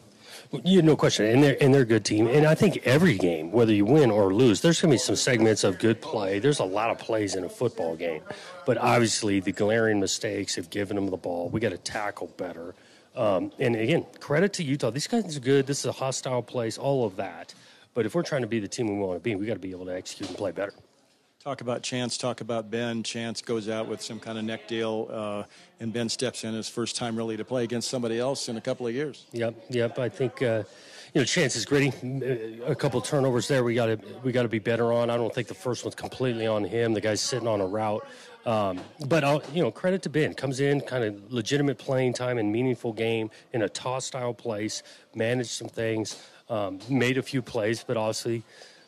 [0.64, 2.28] Yeah, no question, and they're and they're a good team.
[2.28, 5.16] And I think every game, whether you win or lose, there's going to be some
[5.16, 6.38] segments of good play.
[6.38, 8.22] There's a lot of plays in a football game,
[8.64, 11.50] but obviously the glaring mistakes have given them the ball.
[11.50, 12.74] We got to tackle better.
[13.14, 14.88] Um, and again, credit to Utah.
[14.88, 15.66] These guys are good.
[15.66, 16.78] This is a hostile place.
[16.78, 17.52] All of that.
[17.92, 19.58] But if we're trying to be the team we want to be, we got to
[19.58, 20.72] be able to execute and play better.
[21.42, 23.02] Talk about Chance, talk about Ben.
[23.02, 25.44] Chance goes out with some kind of neck deal, uh,
[25.80, 28.60] and Ben steps in his first time really to play against somebody else in a
[28.60, 29.24] couple of years.
[29.32, 29.98] Yep, yep.
[29.98, 30.64] I think uh,
[31.14, 31.94] you know Chance is gritty.
[32.66, 33.64] A couple turnovers there.
[33.64, 35.08] We got to we got to be better on.
[35.08, 36.92] I don't think the first one's completely on him.
[36.92, 38.06] The guy's sitting on a route.
[38.44, 40.34] Um, but I'll, you know, credit to Ben.
[40.34, 44.82] Comes in, kind of legitimate playing time and meaningful game in a toss style place.
[45.14, 46.22] Managed some things.
[46.50, 48.42] Um, made a few plays, but obviously,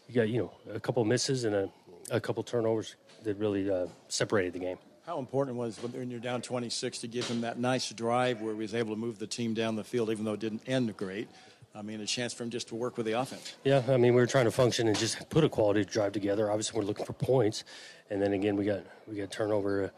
[0.06, 1.70] you got you know a couple misses and a,
[2.12, 2.94] a couple turnovers
[3.24, 4.78] that really uh, separated the game.
[5.06, 8.60] How important was when you're down 26 to give him that nice drive where he
[8.60, 11.28] was able to move the team down the field, even though it didn't end great?
[11.74, 13.54] I mean, a chance for him just to work with the offense.
[13.64, 16.50] Yeah, I mean, we were trying to function and just put a quality drive together.
[16.50, 17.64] Obviously, we're looking for points,
[18.10, 19.88] and then again, we got we got turnover uh,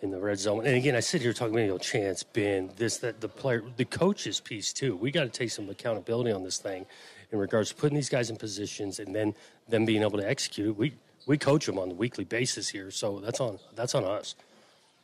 [0.00, 0.64] in the red zone.
[0.64, 3.84] And again, I sit here talking about you chance, Ben, this, that, the player, the
[3.84, 4.96] coaches piece too.
[4.96, 6.86] We got to take some accountability on this thing
[7.32, 9.34] in regards to putting these guys in positions and then
[9.68, 10.76] them being able to execute.
[10.76, 10.94] We
[11.26, 14.34] we coach them on a weekly basis here, so that's on that's on us.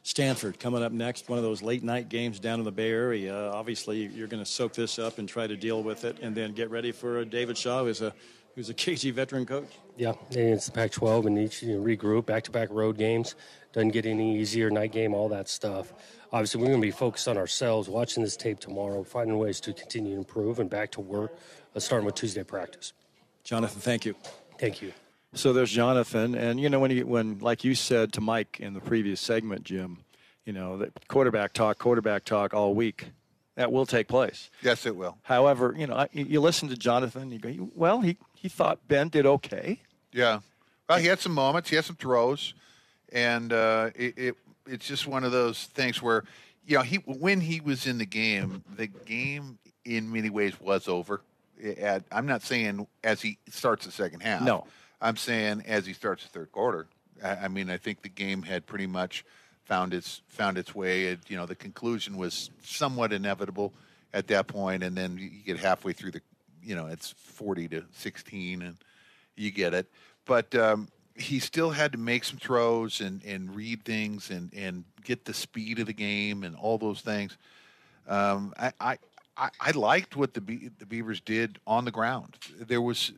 [0.02, 3.50] Stanford coming up next, one of those late night games down in the Bay Area.
[3.50, 6.52] Obviously, you're going to soak this up and try to deal with it, and then
[6.52, 8.12] get ready for David Shaw, who's a
[8.54, 9.70] who's a KG veteran coach.
[9.96, 13.35] Yeah, and it's the Pac-12, and each you know, regroup, back-to-back road games.
[13.72, 14.70] Doesn't get any easier.
[14.70, 15.92] Night game, all that stuff.
[16.33, 19.72] Obviously, we're going to be focused on ourselves, watching this tape tomorrow, finding ways to
[19.72, 21.37] continue to improve, and back to work,
[21.76, 22.92] uh, starting with Tuesday practice.
[23.44, 24.14] Jonathan, thank you.
[24.59, 24.92] Thank you.
[25.33, 28.75] So there's Jonathan, and you know when you when like you said to Mike in
[28.75, 29.99] the previous segment, Jim,
[30.45, 33.07] you know that quarterback talk, quarterback talk all week,
[33.55, 34.51] that will take place.
[34.61, 35.19] Yes, it will.
[35.23, 38.81] However, you know I, you you listen to Jonathan, you go, well, he he thought
[38.88, 39.81] Ben did okay.
[40.12, 40.40] Yeah.
[40.88, 41.71] Well, he had some moments.
[41.71, 42.55] He had some throws,
[43.12, 46.25] and uh, it, it it's just one of those things where,
[46.66, 50.88] you know, he when he was in the game, the game in many ways was
[50.88, 51.21] over.
[51.79, 54.43] At, I'm not saying as he starts the second half.
[54.43, 54.66] No.
[55.01, 56.87] I'm saying as he starts the third quarter.
[57.23, 59.25] I, I mean, I think the game had pretty much
[59.65, 61.05] found its found its way.
[61.05, 63.73] It, you know, the conclusion was somewhat inevitable
[64.13, 66.21] at that point, and then you get halfway through the,
[66.63, 68.77] you know, it's 40 to 16, and
[69.37, 69.87] you get it.
[70.27, 74.85] But um, he still had to make some throws and, and read things and, and
[75.05, 77.37] get the speed of the game and all those things.
[78.09, 78.73] Um, I,
[79.37, 82.37] I, I, liked what the Be- the Beavers did on the ground.
[82.59, 83.13] There was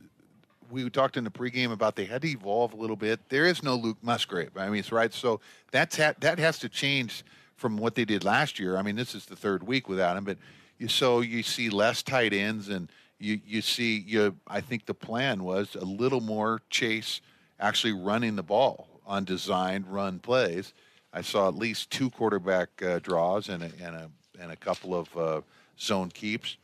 [0.73, 3.21] we talked in the pregame about they had to evolve a little bit.
[3.29, 4.57] There is no Luke Musgrave.
[4.57, 5.13] I mean, it's right.
[5.13, 7.25] So that's ha- that has to change
[7.57, 8.77] from what they did last year.
[8.77, 10.39] I mean, this is the third week without him, but
[10.79, 14.35] you, so you see less tight ends and you you see you.
[14.49, 17.21] I think the plan was a little more chase,
[17.61, 20.73] actually running the ball on designed run plays.
[21.13, 24.95] I saw at least two quarterback uh, draws and a, and a and a couple
[24.95, 25.41] of uh,
[25.79, 26.57] zone keeps,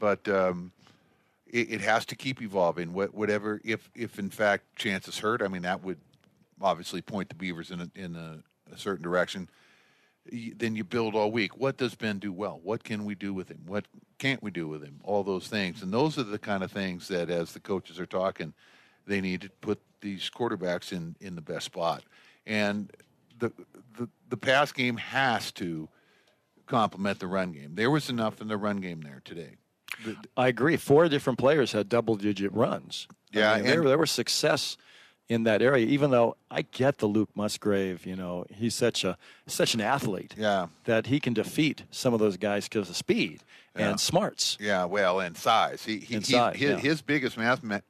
[0.00, 0.26] but.
[0.28, 0.72] Um,
[1.46, 2.92] it, it has to keep evolving.
[2.92, 5.98] What, whatever, if if in fact Chance is hurt, I mean that would
[6.60, 8.38] obviously point the Beavers in a, in a,
[8.72, 9.48] a certain direction.
[10.32, 11.58] Then you build all week.
[11.58, 12.58] What does Ben do well?
[12.62, 13.60] What can we do with him?
[13.66, 13.84] What
[14.18, 15.00] can't we do with him?
[15.04, 18.06] All those things, and those are the kind of things that, as the coaches are
[18.06, 18.54] talking,
[19.06, 22.04] they need to put these quarterbacks in in the best spot.
[22.46, 22.90] And
[23.38, 23.52] the
[23.98, 25.88] the, the pass game has to
[26.66, 27.74] complement the run game.
[27.74, 29.56] There was enough in the run game there today.
[30.36, 30.76] I agree.
[30.76, 33.06] Four different players had double digit runs.
[33.34, 34.76] I Yeah, mean, there, and- there was success
[35.28, 35.86] in that area.
[35.86, 40.34] Even though I get the Luke Musgrave, you know, he's such a such an athlete.
[40.36, 43.42] Yeah, that he can defeat some of those guys because of speed
[43.76, 43.88] Yeah.
[43.90, 44.58] and smarts.
[44.60, 45.84] Yeah, well, and size.
[45.84, 46.76] He, he, And he- size, his, yeah.
[46.78, 47.80] his biggest mass, ma-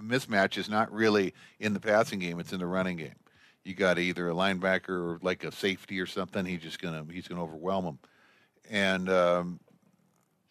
[0.00, 3.16] mismatch is not really in the passing game; it's in the running game.
[3.64, 6.44] You got either a linebacker or like a safety or something.
[6.46, 7.98] He's just gonna he's gonna overwhelm them.
[8.70, 9.60] And um,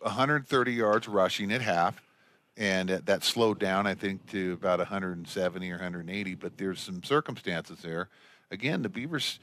[0.03, 2.01] 130 yards rushing at half,
[2.55, 6.35] and that, slowed down, I think, to about 170 or 180.
[6.35, 8.09] But there's some circumstances there.
[8.51, 9.39] Again, the Beavers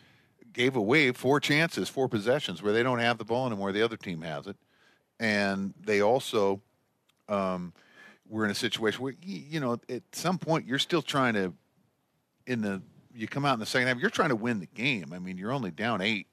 [0.53, 3.73] gave away four chances, four possessions where they don't have the ball anymore.
[3.73, 4.57] The other team has it,
[5.19, 6.61] and they also
[7.29, 7.73] um,
[8.29, 11.53] were in a situation where you know at some point you're still trying to
[12.47, 12.83] in the
[13.15, 15.13] you come out in the second half you're trying to win the game.
[15.13, 16.27] I mean you're only down eight,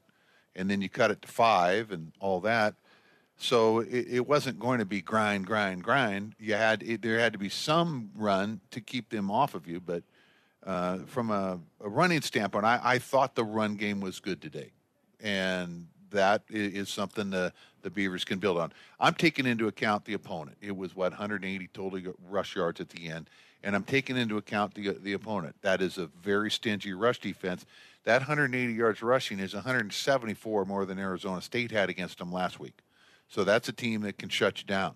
[0.56, 2.76] and then you cut it to five and all that.
[3.38, 6.36] So it, it wasn't going to be grind, grind, grind.
[6.40, 9.80] You had it, there had to be some run to keep them off of you,
[9.80, 10.04] but
[10.66, 14.72] uh, from a, a running standpoint, I, I thought the run game was good today,
[15.22, 18.74] and that is something the the Beavers can build on.
[19.00, 20.58] I'm taking into account the opponent.
[20.60, 23.30] It was what 180 total rush yards at the end,
[23.64, 25.56] and I'm taking into account the the opponent.
[25.62, 27.68] That is a very stingy rush defense.
[28.04, 32.82] That 180 yards rushing is 174 more than Arizona State had against them last week.
[33.28, 34.96] So that's a team that can shut you down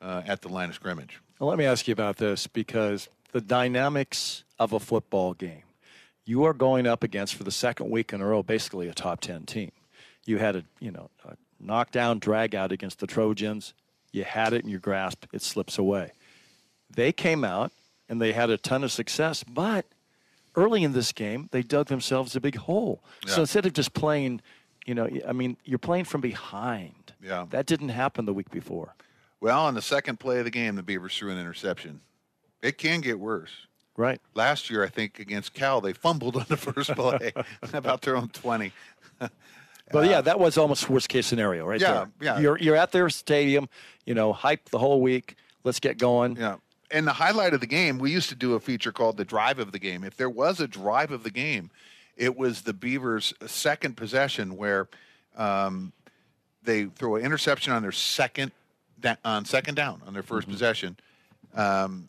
[0.00, 1.20] uh, at the line of scrimmage.
[1.38, 5.62] Well, let me ask you about this because the dynamics of a football game.
[6.24, 9.20] You are going up against for the second week in a row, basically a top
[9.20, 9.72] ten team.
[10.26, 13.74] You had a you know a knockdown drag out against the Trojans.
[14.12, 15.24] You had it in your grasp.
[15.32, 16.12] It slips away.
[16.94, 17.72] They came out
[18.08, 19.86] and they had a ton of success, but
[20.56, 23.02] early in this game they dug themselves a big hole.
[23.26, 24.42] So instead of just playing,
[24.86, 27.12] you know, I mean, you're playing from behind.
[27.22, 27.46] Yeah.
[27.50, 28.94] That didn't happen the week before.
[29.40, 32.00] Well, on the second play of the game, the Beavers threw an interception.
[32.62, 33.50] It can get worse.
[33.96, 34.20] Right.
[34.34, 37.32] Last year, I think against Cal, they fumbled on the first play,
[37.72, 38.72] about their own twenty.
[39.92, 42.08] But yeah, uh, that was almost worst case scenario, right Yeah, there.
[42.20, 42.38] yeah.
[42.38, 43.68] You're you're at their stadium,
[44.06, 45.34] you know, hype the whole week.
[45.64, 46.36] Let's get going.
[46.36, 46.58] Yeah.
[46.92, 49.58] And the highlight of the game, we used to do a feature called the drive
[49.58, 50.04] of the game.
[50.04, 51.72] If there was a drive of the game,
[52.20, 54.88] it was the Beavers' second possession where
[55.36, 55.90] um,
[56.62, 58.52] they throw an interception on their second
[59.00, 60.96] da- on second down on their 1st possession.
[61.54, 62.08] Um,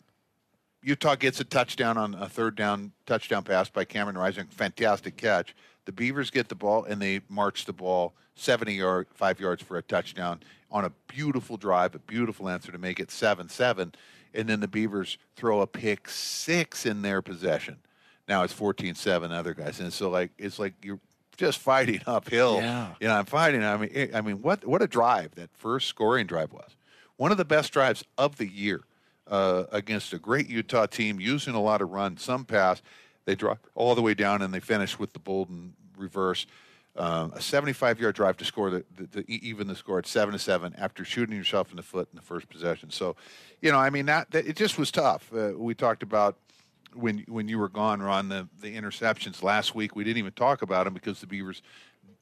[0.82, 5.56] Utah gets a touchdown on a third down touchdown pass by Cameron Rising, fantastic catch.
[5.86, 9.78] The Beavers get the ball and they march the ball 70 yard, five yards for
[9.78, 13.94] a touchdown on a beautiful drive, a beautiful answer to make it 7 7.
[14.34, 17.78] And then the Beavers throw a pick six in their possession.
[18.28, 19.80] Now it's 14 7 other guys.
[19.80, 21.00] And so, like, it's like you're
[21.36, 22.56] just fighting uphill.
[22.56, 22.94] Yeah.
[23.00, 23.64] You know, I'm fighting.
[23.64, 26.76] I mean, I mean, what, what a drive that first scoring drive was.
[27.16, 28.82] One of the best drives of the year
[29.28, 32.82] uh, against a great Utah team using a lot of run, some pass.
[33.24, 36.46] They drop all the way down and they finish with the Bolden reverse.
[36.94, 40.32] Um, a 75 yard drive to score the, the, the even the score at seven
[40.32, 42.90] to seven after shooting yourself in the foot in the first possession.
[42.90, 43.16] So,
[43.62, 45.32] you know, I mean that, that it just was tough.
[45.34, 46.36] Uh, we talked about
[46.94, 49.96] when when you were gone, Ron, the the interceptions last week.
[49.96, 51.62] We didn't even talk about them because the Beavers,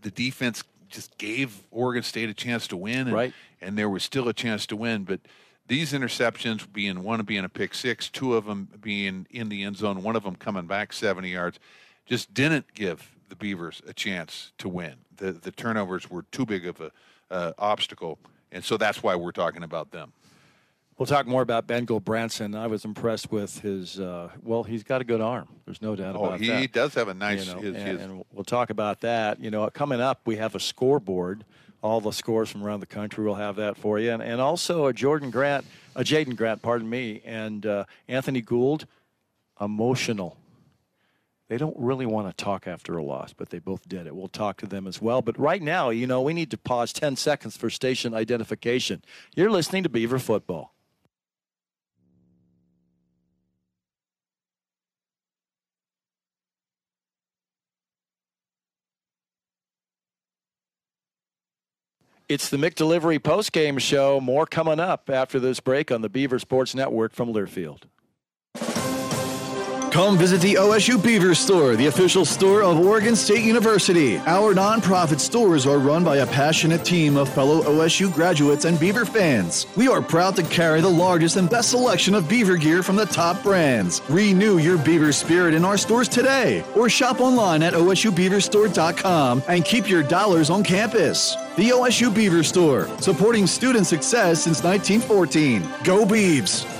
[0.00, 3.33] the defense just gave Oregon State a chance to win, and, Right.
[3.61, 5.20] and there was still a chance to win, but.
[5.68, 9.76] These interceptions, being one being a pick six, two of them being in the end
[9.76, 11.61] zone, one of them coming back 70 yards,
[12.06, 14.94] just didn't give the Beavers a chance to win.
[15.16, 16.90] The the turnovers were too big of a
[17.30, 18.18] uh, obstacle,
[18.50, 20.12] and so that's why we're talking about them.
[21.00, 22.54] We'll talk more about Ben Branson.
[22.54, 23.98] I was impressed with his.
[23.98, 25.48] Uh, well, he's got a good arm.
[25.64, 26.60] There's no doubt Oh, about he that.
[26.60, 29.40] He does have a nice- You know, his- and, his- and we'll talk about that.
[29.40, 31.46] You know, coming up, we have a scoreboard.
[31.80, 33.24] All the scores from around the country.
[33.24, 35.64] We'll have that for you, and, and also a Jordan Grant,
[35.96, 38.86] a Jaden Grant, pardon me, and uh, Anthony Gould,
[39.58, 40.36] emotional.
[41.48, 44.14] They don't really want to talk after a loss, but they both did it.
[44.14, 45.22] We'll talk to them as well.
[45.22, 49.02] But right now, you know, we need to pause 10 seconds for station identification.
[49.34, 50.74] You're listening to Beaver Football.
[62.31, 64.21] It's the Mick McDelivery postgame show.
[64.21, 67.87] More coming up after this break on the Beaver Sports Network from Learfield.
[69.90, 74.18] Come visit the OSU Beaver Store, the official store of Oregon State University.
[74.18, 79.05] Our nonprofit stores are run by a passionate team of fellow OSU graduates and Beaver
[79.05, 79.66] fans.
[79.76, 83.07] We are proud to carry the largest and best selection of Beaver gear from the
[83.07, 84.00] top brands.
[84.09, 89.88] Renew your Beaver spirit in our stores today or shop online at osubeaverstore.com and keep
[89.88, 91.35] your dollars on campus.
[91.57, 95.68] The OSU Beaver Store, supporting student success since 1914.
[95.83, 96.80] Go Beavs!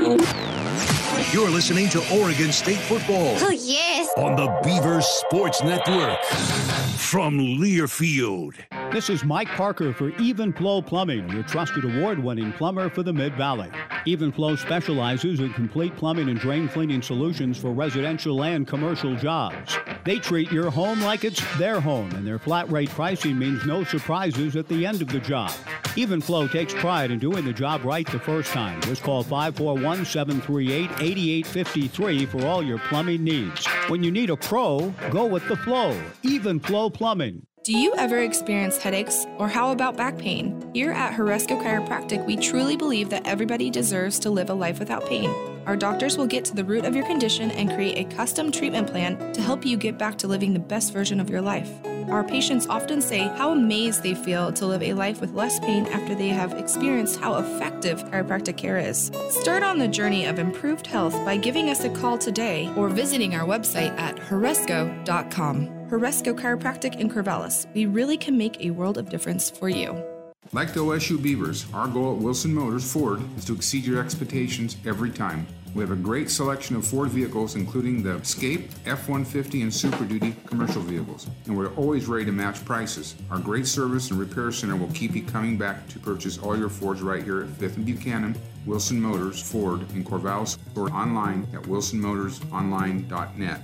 [0.00, 3.36] You're listening to Oregon State football.
[3.40, 4.08] Oh, yes.
[4.16, 6.18] On the Beaver Sports Network.
[6.96, 8.54] From Learfield.
[8.92, 13.12] This is Mike Parker for Even Flow Plumbing, your trusted award winning plumber for the
[13.12, 13.70] Mid Valley.
[14.06, 19.76] Even Flow specializes in complete plumbing and drain cleaning solutions for residential and commercial jobs.
[20.04, 23.84] They treat your home like it's their home, and their flat rate pricing means no
[23.84, 25.52] surprises at the end of the job.
[25.96, 28.80] Even Flow takes pride in doing the job right the first time.
[28.82, 33.66] Just call 541 738 8853 for all your plumbing needs.
[33.88, 36.00] When you need a pro, go with the flow.
[36.22, 37.46] Even Flow Plumbing.
[37.62, 39.26] Do you ever experience headaches?
[39.36, 40.70] Or how about back pain?
[40.72, 45.06] Here at Horesco Chiropractic, we truly believe that everybody deserves to live a life without
[45.06, 45.30] pain.
[45.66, 48.88] Our doctors will get to the root of your condition and create a custom treatment
[48.88, 51.70] plan to help you get back to living the best version of your life.
[52.08, 55.86] Our patients often say how amazed they feel to live a life with less pain
[55.86, 59.12] after they have experienced how effective chiropractic care is.
[59.28, 63.34] Start on the journey of improved health by giving us a call today or visiting
[63.34, 65.68] our website at horesco.com.
[65.90, 67.66] Horesco Chiropractic in Corvallis.
[67.74, 70.00] We really can make a world of difference for you.
[70.52, 74.76] Like the OSU Beavers, our goal at Wilson Motors Ford is to exceed your expectations
[74.84, 75.46] every time.
[75.76, 80.04] We have a great selection of Ford vehicles, including the Escape, F 150, and Super
[80.04, 83.14] Duty commercial vehicles, and we're always ready to match prices.
[83.30, 86.68] Our great service and repair center will keep you coming back to purchase all your
[86.68, 88.36] Fords right here at 5th and Buchanan,
[88.66, 93.62] Wilson Motors Ford in Corvallis, or online at wilsonmotorsonline.net.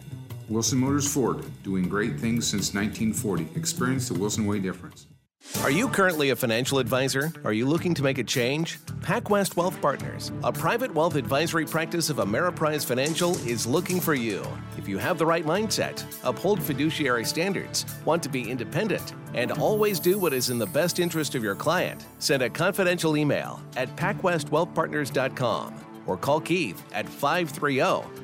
[0.48, 3.58] Wilson Motors Ford, doing great things since 1940.
[3.58, 5.08] Experience the Wilson Way difference.
[5.62, 7.32] Are you currently a financial advisor?
[7.44, 8.78] Are you looking to make a change?
[9.00, 14.46] PacWest Wealth Partners, a private wealth advisory practice of Ameriprise Financial, is looking for you.
[14.78, 19.98] If you have the right mindset, uphold fiduciary standards, want to be independent, and always
[19.98, 23.94] do what is in the best interest of your client, send a confidential email at
[23.96, 25.74] pacwestwealthpartners.com
[26.06, 27.78] or call Keith at 530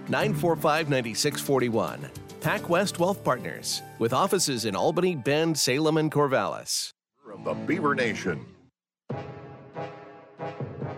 [0.08, 2.08] 945 9641.
[2.40, 6.92] PacWest Wealth Partners, with offices in Albany, Bend, Salem, and Corvallis.
[7.32, 8.44] Of the Beaver Nation.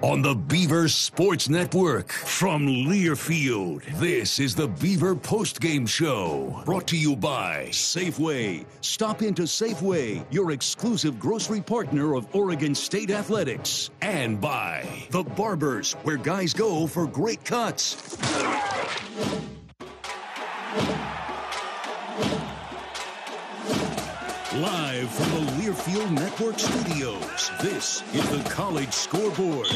[0.02, 6.60] On the Beaver Sports Network from Learfield, this is the Beaver Postgame Show.
[6.64, 8.66] Brought to you by Safeway.
[8.80, 13.90] Stop into Safeway, your exclusive grocery partner of Oregon State Athletics.
[14.02, 18.18] And by The Barbers, where guys go for great cuts.
[24.58, 29.66] Live from the Learfield Network studios, this is the College Scoreboard.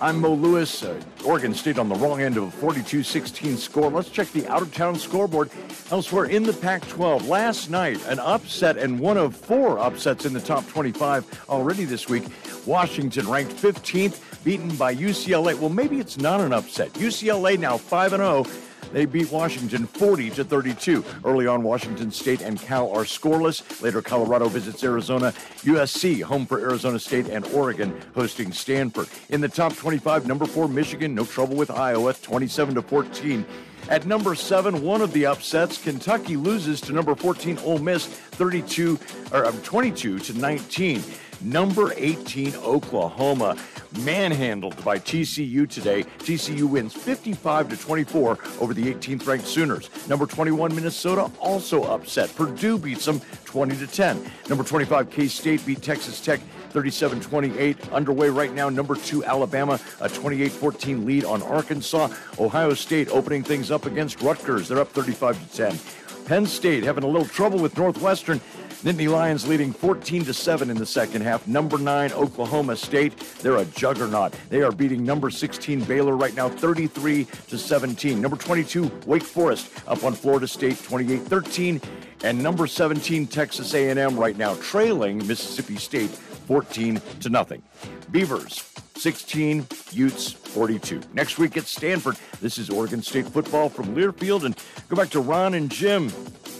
[0.00, 0.82] I'm Mo Lewis.
[0.82, 3.88] Uh, Oregon State on the wrong end of a 42 16 score.
[3.88, 5.48] Let's check the out of town scoreboard
[5.92, 7.28] elsewhere in the Pac 12.
[7.28, 12.08] Last night, an upset and one of four upsets in the top 25 already this
[12.08, 12.24] week.
[12.66, 15.56] Washington ranked 15th, beaten by UCLA.
[15.56, 16.92] Well, maybe it's not an upset.
[16.94, 18.44] UCLA now 5 0.
[18.92, 21.04] They beat Washington 40 to 32.
[21.24, 23.82] Early on, Washington State and Cal are scoreless.
[23.82, 25.32] Later, Colorado visits Arizona.
[25.62, 29.08] USC home for Arizona State and Oregon hosting Stanford.
[29.28, 33.44] In the top 25, number four Michigan, no trouble with Iowa, 27 to 14.
[33.88, 38.98] At number seven, one of the upsets, Kentucky loses to number 14 Ole Miss, 32
[39.32, 41.02] or um, 22 to 19.
[41.42, 43.56] Number 18 Oklahoma
[43.98, 46.02] manhandled by TCU today.
[46.18, 49.90] TCU wins 55 to 24 over the 18th ranked Sooners.
[50.08, 52.34] Number 21 Minnesota also upset.
[52.36, 54.22] Purdue beats them 20 to 10.
[54.48, 56.40] Number 25 K-State beat Texas Tech
[56.70, 57.88] 37 28.
[57.92, 62.08] Underway right now, number two, Alabama, a 28 14 lead on Arkansas.
[62.38, 64.68] Ohio State opening things up against Rutgers.
[64.68, 65.78] They're up 35 to 10.
[66.26, 68.40] Penn State having a little trouble with Northwestern.
[68.82, 71.46] Nittany Lions leading 14 to 7 in the second half.
[71.48, 74.34] Number 9 Oklahoma State, they're a juggernaut.
[74.50, 78.20] They are beating number 16 Baylor right now 33 to 17.
[78.20, 81.82] Number 22 Wake Forest up on Florida State 28-13
[82.22, 87.62] and number 17 Texas A&M right now trailing Mississippi State 14 to nothing.
[88.10, 91.00] Beavers 16, Utes 42.
[91.12, 94.44] Next week at Stanford, this is Oregon State football from Learfield.
[94.44, 94.56] And
[94.88, 96.10] go back to Ron and Jim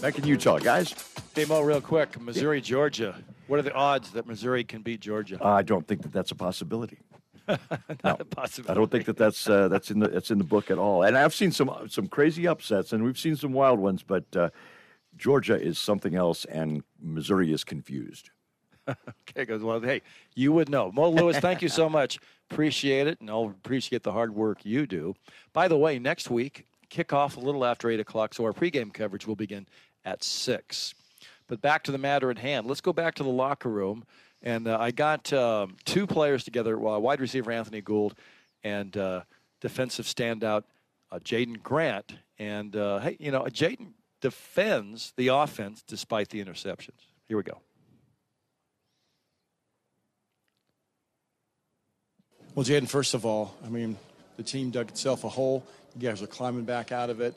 [0.00, 0.94] back in Utah, guys.
[1.36, 3.14] Hey, Mo, real quick Missouri, Georgia.
[3.46, 5.36] What are the odds that Missouri can beat Georgia?
[5.42, 6.96] I don't think that that's a possibility.
[7.46, 8.70] Not a possibility.
[8.70, 11.02] I don't think that that's uh, that's in the that's in the book at all.
[11.02, 14.48] And I've seen some some crazy upsets, and we've seen some wild ones, but uh,
[15.18, 18.30] Georgia is something else, and Missouri is confused.
[18.88, 19.78] okay, goes well.
[19.78, 20.00] Hey,
[20.34, 20.90] you would know.
[20.90, 22.18] Mo Lewis, thank you so much.
[22.50, 25.14] Appreciate it, and I'll appreciate the hard work you do.
[25.52, 28.90] By the way, next week, kick off a little after 8 o'clock, so our pregame
[28.90, 29.66] coverage will begin
[30.06, 30.94] at 6.
[31.48, 32.66] But back to the matter at hand.
[32.66, 34.04] Let's go back to the locker room.
[34.42, 38.14] And uh, I got um, two players together uh, wide receiver Anthony Gould
[38.62, 39.22] and uh,
[39.60, 40.64] defensive standout
[41.10, 42.14] uh, Jaydon Grant.
[42.38, 47.06] And, uh, hey, you know, Jaydon defends the offense despite the interceptions.
[47.28, 47.60] Here we go.
[52.54, 53.98] Well, Jaydon, first of all, I mean,
[54.36, 55.66] the team dug itself a hole.
[55.94, 57.34] You guys are climbing back out of it.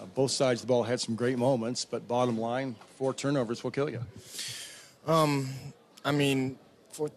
[0.00, 3.62] Uh, both sides of the ball had some great moments, but bottom line, four turnovers
[3.62, 4.00] will kill you.
[5.06, 5.48] Um,
[6.04, 6.58] I mean,
[6.92, 7.10] for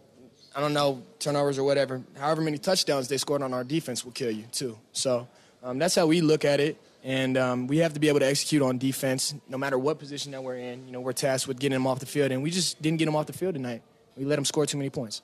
[0.55, 2.01] I don't know turnovers or whatever.
[2.18, 4.78] However many touchdowns they scored on our defense will kill you too.
[4.93, 5.28] So
[5.63, 8.28] um, that's how we look at it, and um, we have to be able to
[8.28, 10.86] execute on defense no matter what position that we're in.
[10.86, 13.05] You know, we're tasked with getting them off the field, and we just didn't get
[13.05, 13.82] them off the field tonight.
[14.16, 15.22] We let them score too many points.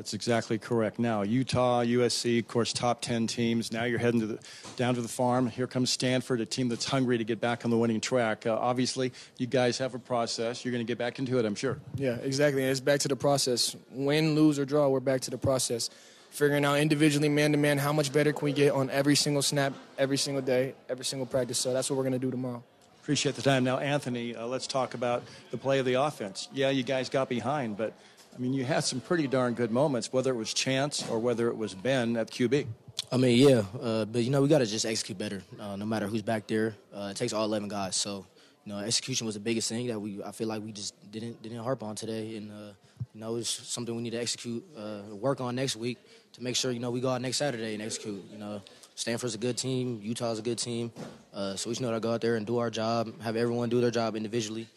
[0.00, 0.98] That's exactly correct.
[0.98, 3.70] Now, Utah, USC, of course, top 10 teams.
[3.70, 4.38] Now you're heading to the,
[4.76, 5.46] down to the farm.
[5.46, 8.46] Here comes Stanford, a team that's hungry to get back on the winning track.
[8.46, 10.64] Uh, obviously, you guys have a process.
[10.64, 11.80] You're going to get back into it, I'm sure.
[11.96, 12.62] Yeah, exactly.
[12.62, 13.76] And it's back to the process.
[13.90, 15.90] Win, lose, or draw, we're back to the process.
[16.30, 19.42] Figuring out individually, man to man, how much better can we get on every single
[19.42, 21.58] snap, every single day, every single practice.
[21.58, 22.62] So that's what we're going to do tomorrow.
[23.02, 23.64] Appreciate the time.
[23.64, 26.48] Now, Anthony, uh, let's talk about the play of the offense.
[26.54, 27.92] Yeah, you guys got behind, but
[28.34, 31.48] I mean, you had some pretty darn good moments, whether it was Chance or whether
[31.48, 32.66] it was Ben at QB.
[33.12, 35.42] I mean, yeah, uh, but you know, we got to just execute better.
[35.58, 37.96] Uh, no matter who's back there, uh, it takes all eleven guys.
[37.96, 38.24] So,
[38.64, 40.22] you know, execution was the biggest thing that we.
[40.22, 42.72] I feel like we just didn't didn't harp on today, and uh,
[43.12, 45.98] you know, it's something we need to execute, uh, work on next week
[46.34, 48.22] to make sure you know we go out next Saturday and execute.
[48.30, 48.62] You know,
[48.94, 50.92] Stanford's a good team, Utah's a good team,
[51.34, 53.70] uh, so we just know to go out there and do our job, have everyone
[53.70, 54.68] do their job individually,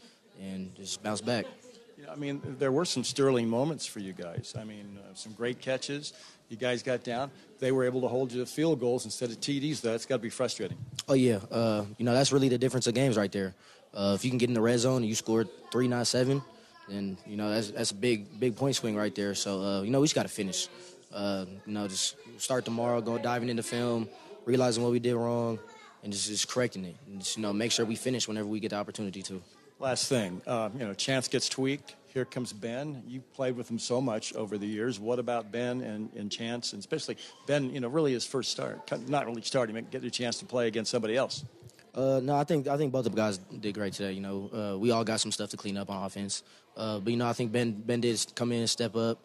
[0.42, 1.46] and just bounce back.
[2.12, 4.56] I mean, there were some sterling moments for you guys.
[4.58, 6.14] I mean, uh, some great catches.
[6.50, 7.32] You guys got down.
[7.60, 9.82] They were able to hold you to field goals instead of TDs.
[9.82, 10.78] That's got to be frustrating.
[11.08, 13.56] Oh yeah, uh, you know that's really the difference of games right there.
[13.94, 16.42] Uh, if you can get in the red zone and you scored three, not seven,
[16.88, 19.34] then you know that's that's a big big point swing right there.
[19.36, 20.68] So uh, you know we just got to finish.
[21.14, 24.10] Uh, you know, just start tomorrow, go diving into film,
[24.46, 25.60] realizing what we did wrong,
[26.04, 26.96] and just, just correcting it.
[27.08, 29.42] And just, you know, make sure we finish whenever we get the opportunity to.
[29.84, 31.98] Last thing, uh, you know, Chance gets tweaked.
[32.14, 33.04] Here comes Ben.
[33.06, 34.98] You played with him so much over the years.
[34.98, 37.18] What about Ben and, and Chance, and especially
[37.48, 37.70] Ben?
[37.70, 38.80] You know, really his first start,
[39.10, 41.44] not really starting, but get a chance to play against somebody else.
[41.94, 44.14] Uh, no, I think I think both of the guys did great today.
[44.14, 46.44] You know, uh, we all got some stuff to clean up on offense.
[46.78, 49.20] Uh, but you know, I think Ben Ben did come in and step up.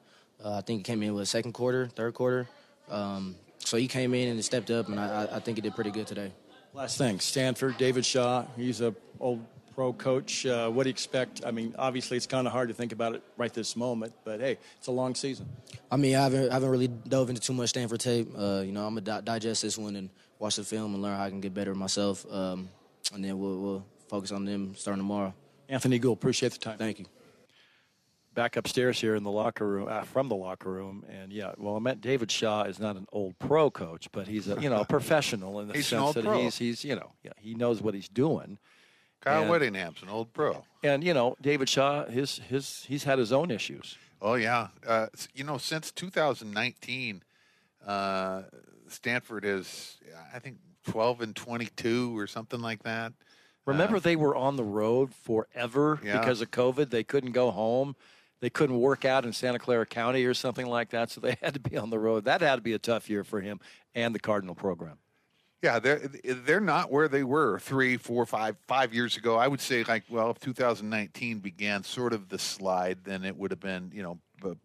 [0.44, 2.48] Uh, I think he came in with second quarter, third quarter.
[2.90, 5.92] Um, so he came in and stepped up, and I, I think he did pretty
[5.92, 6.32] good today.
[6.74, 8.44] Last thing, Stanford, David Shaw.
[8.56, 9.44] He's a old
[9.78, 10.44] pro coach.
[10.44, 11.42] Uh, what do you expect?
[11.46, 14.40] I mean, obviously, it's kind of hard to think about it right this moment, but
[14.40, 15.46] hey, it's a long season.
[15.88, 18.26] I mean, I haven't, I haven't really dove into too much Stanford tape.
[18.36, 20.10] Uh, you know, I'm gonna di- digest this one and
[20.40, 22.68] watch the film and learn how I can get better myself, um,
[23.14, 25.32] and then we'll, we'll focus on them starting tomorrow.
[25.68, 26.76] Anthony Gould, appreciate the time.
[26.76, 27.06] Thank you.
[28.34, 31.76] Back upstairs here in the locker room, uh, from the locker room, and yeah, well,
[31.76, 34.80] I meant David Shaw is not an old pro coach, but he's a you know
[34.80, 36.42] a professional in the He's sense that pro.
[36.42, 38.58] he's he's you know yeah, he knows what he's doing.
[39.20, 40.64] Kyle And- Whittingham's an old pro.
[40.82, 43.96] And you know, David Shaw, his his he's had his own issues.
[44.22, 47.22] Oh yeah, uh, you know since 2019,
[47.86, 48.42] uh,
[48.88, 49.96] Stanford is
[50.34, 53.12] I think 12 and 22 or something like that.
[53.66, 56.18] Remember, they were on the road forever Yeah.
[56.18, 56.88] because of COVID.
[56.90, 57.96] They couldn't go home.
[58.40, 61.54] They couldn't work out in Santa Clara County or something like that, so they had
[61.54, 62.24] to be on the road.
[62.24, 63.60] That had to be a tough year for him
[63.94, 64.98] and the Cardinal program.
[65.62, 69.36] Yeah, they're they're not where they were three, four, five, five years ago.
[69.36, 73.50] I would say like well, if 2019 began sort of the slide, then it would
[73.50, 74.18] have been you know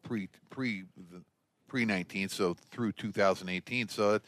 [0.04, 0.84] pre pre
[1.68, 3.88] pre 19, so through 2018.
[3.88, 4.20] So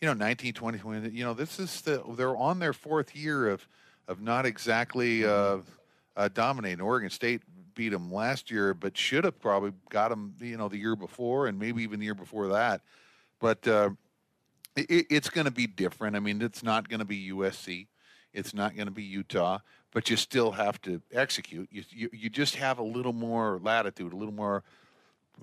[0.00, 3.48] you know 19, 20, 20, you know this is the they're on their fourth year
[3.48, 3.66] of
[4.06, 5.58] of not exactly uh,
[6.16, 6.80] uh, dominating.
[6.80, 7.42] Oregon State
[7.74, 11.46] beat them last year, but should have probably got them, you know, the year before
[11.46, 12.82] and maybe even the year before that.
[13.40, 13.90] But uh,
[14.76, 16.16] it, it's going to be different.
[16.16, 17.86] I mean, it's not going to be USC.
[18.32, 19.58] It's not going to be Utah,
[19.92, 21.68] but you still have to execute.
[21.70, 24.64] You, you, you just have a little more latitude, a little more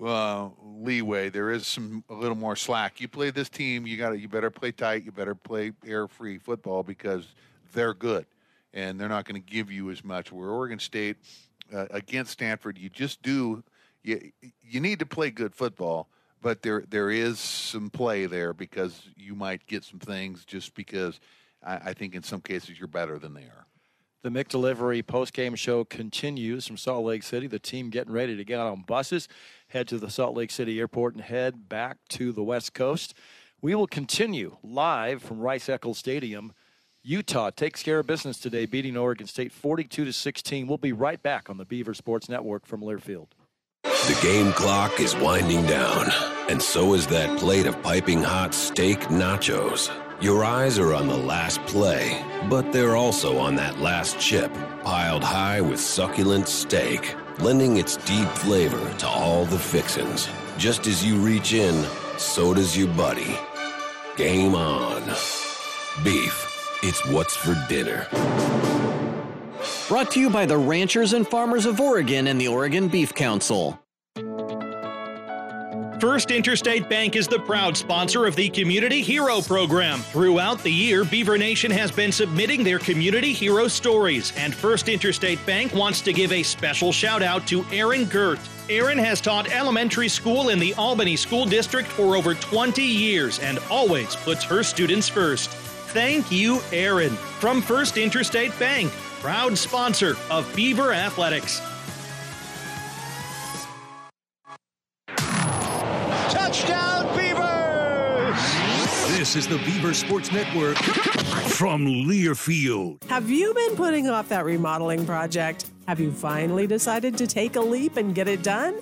[0.04, 1.30] uh, leeway.
[1.30, 3.00] There is some a little more slack.
[3.00, 5.04] You play this team, you got to you better play tight.
[5.04, 7.26] You better play air free football because
[7.72, 8.26] they're good,
[8.74, 10.32] and they're not going to give you as much.
[10.32, 11.16] Where Oregon State
[11.74, 13.62] uh, against Stanford, you just do.
[14.02, 16.08] You you need to play good football,
[16.42, 21.20] but there there is some play there because you might get some things just because
[21.62, 23.66] I, I think in some cases you're better than they are.
[24.22, 27.48] The McDelivery post-game show continues from Salt Lake City.
[27.48, 29.26] The team getting ready to get on buses,
[29.68, 33.14] head to the Salt Lake City airport, and head back to the West Coast.
[33.60, 36.52] We will continue live from Rice Eccles Stadium.
[37.02, 40.68] Utah takes care of business today, beating Oregon State 42 to 16.
[40.68, 43.28] We'll be right back on the Beaver Sports Network from Learfield.
[44.08, 46.10] The game clock is winding down,
[46.48, 49.92] and so is that plate of piping hot steak nachos.
[50.20, 55.22] Your eyes are on the last play, but they're also on that last chip, piled
[55.22, 60.28] high with succulent steak, lending its deep flavor to all the fixins.
[60.58, 61.86] Just as you reach in,
[62.18, 63.38] so does your buddy.
[64.16, 65.00] Game on.
[66.02, 68.08] Beef, it's what's for dinner.
[69.88, 73.81] Brought to you by the ranchers and farmers of Oregon and the Oregon Beef Council.
[76.02, 80.00] First Interstate Bank is the proud sponsor of the Community Hero Program.
[80.00, 85.38] Throughout the year, Beaver Nation has been submitting their community hero stories, and First Interstate
[85.46, 88.40] Bank wants to give a special shout out to Aaron Gert.
[88.68, 93.60] Aaron has taught elementary school in the Albany School District for over 20 years and
[93.70, 95.50] always puts her students first.
[95.50, 97.10] Thank you, Aaron.
[97.10, 98.90] From First Interstate Bank,
[99.20, 101.62] proud sponsor of Beaver Athletics.
[106.52, 108.36] Touchdown, Beavers!
[109.16, 113.02] This is the Beaver Sports Network from Learfield.
[113.04, 115.70] Have you been putting off that remodeling project?
[115.88, 118.74] Have you finally decided to take a leap and get it done?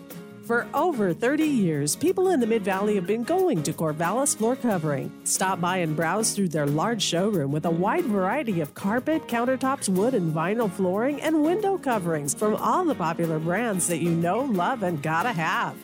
[0.47, 4.57] For over 30 years, people in the Mid Valley have been going to Corvallis Floor
[4.57, 5.13] Covering.
[5.23, 9.89] Stop by and browse through their large showroom with a wide variety of carpet, countertops,
[9.89, 14.41] wood, and vinyl flooring and window coverings from all the popular brands that you know,
[14.41, 15.77] love, and gotta have.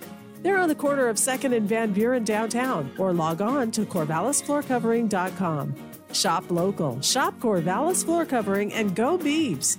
[0.47, 5.75] They're on the corner of 2nd and Van Buren downtown, or log on to CorvallisFloorCovering.com.
[6.13, 9.77] Shop local, shop Corvallis Floor Covering, and go Beavs.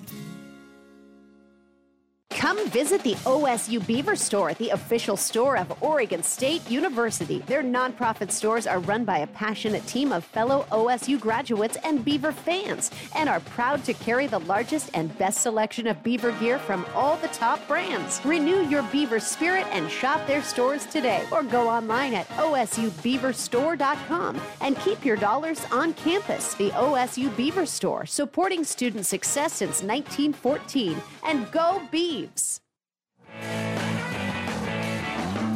[2.47, 7.39] Come visit the OSU Beaver Store, the official store of Oregon State University.
[7.39, 12.31] Their nonprofit stores are run by a passionate team of fellow OSU graduates and Beaver
[12.31, 16.85] fans and are proud to carry the largest and best selection of Beaver gear from
[16.93, 18.21] all the top brands.
[18.23, 24.79] Renew your Beaver spirit and shop their stores today or go online at osubeaverstore.com and
[24.79, 26.53] keep your dollars on campus.
[26.53, 31.01] The OSU Beaver Store, supporting student success since 1914.
[31.25, 31.81] And go
[32.17, 32.59] Beavs!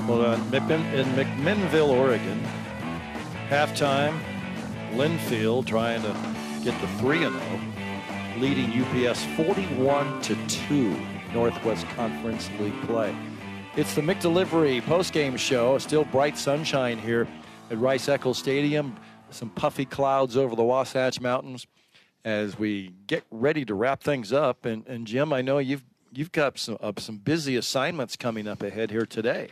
[0.07, 2.43] Well, in McMinnville, Oregon,
[3.49, 4.19] halftime,
[4.93, 6.15] Linfield trying to
[6.63, 7.31] get the 3 0,
[8.37, 10.99] leading UPS 41 to 2,
[11.33, 13.15] Northwest Conference League play.
[13.75, 15.77] It's the McDelivery postgame show.
[15.77, 17.27] Still bright sunshine here
[17.69, 18.97] at Rice Eccles Stadium.
[19.29, 21.65] Some puffy clouds over the Wasatch Mountains
[22.25, 24.65] as we get ready to wrap things up.
[24.65, 28.61] And, and Jim, I know you've you've got some uh, some busy assignments coming up
[28.61, 29.49] ahead here today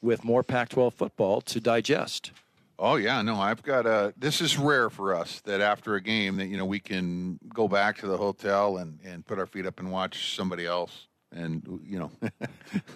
[0.00, 2.32] with more Pac-12 football to digest.
[2.78, 4.12] Oh yeah, no, I've got a.
[4.16, 7.68] This is rare for us that after a game that you know we can go
[7.68, 11.80] back to the hotel and and put our feet up and watch somebody else and
[11.84, 12.10] you know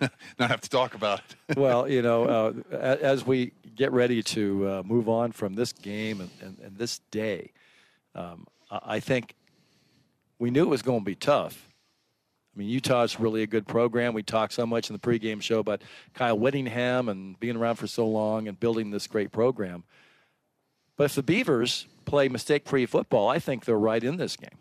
[0.39, 1.57] not have to talk about it.
[1.59, 6.20] well, you know, uh, as we get ready to uh, move on from this game
[6.20, 7.53] and, and, and this day,
[8.14, 9.34] um, I I think
[10.39, 11.68] we knew it was going to be tough.
[12.57, 14.14] I mean, Utah's really a good program.
[14.14, 15.82] We talked so much in the pregame show about
[16.14, 19.84] Kyle Whittingham and being around for so long and building this great program.
[20.96, 24.57] But if the Beavers play mistake-free football, I think they're right in this game.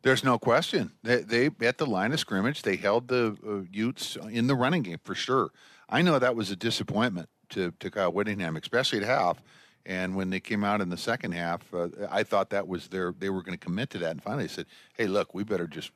[0.00, 0.92] There's no question.
[1.02, 4.82] They, they at the line of scrimmage, they held the uh, Utes in the running
[4.82, 5.50] game for sure.
[5.88, 9.42] I know that was a disappointment to, to Kyle Whittingham, especially at half.
[9.86, 13.14] And when they came out in the second half, uh, I thought that was their
[13.18, 14.12] they were going to commit to that.
[14.12, 15.90] And finally, they said, "Hey, look, we better just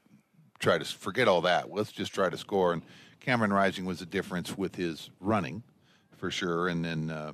[0.58, 1.72] try to forget all that.
[1.72, 2.82] Let's just try to score." And
[3.20, 5.62] Cameron Rising was the difference with his running,
[6.16, 6.68] for sure.
[6.68, 7.32] And then uh,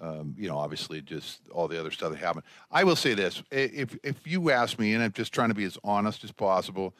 [0.00, 2.44] um, you know, obviously just all the other stuff that happened.
[2.70, 5.64] I will say this: if if you ask me, and I'm just trying to be
[5.64, 6.94] as honest as possible,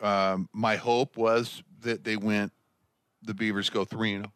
[0.00, 2.52] um, my hope was that they went,
[3.22, 4.28] the Beavers go three and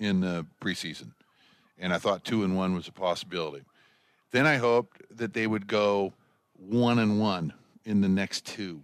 [0.00, 1.12] in the preseason,
[1.78, 3.64] and I thought two and one was a possibility.
[4.30, 6.12] Then I hoped that they would go
[6.54, 7.52] one and one
[7.84, 8.82] in the next two,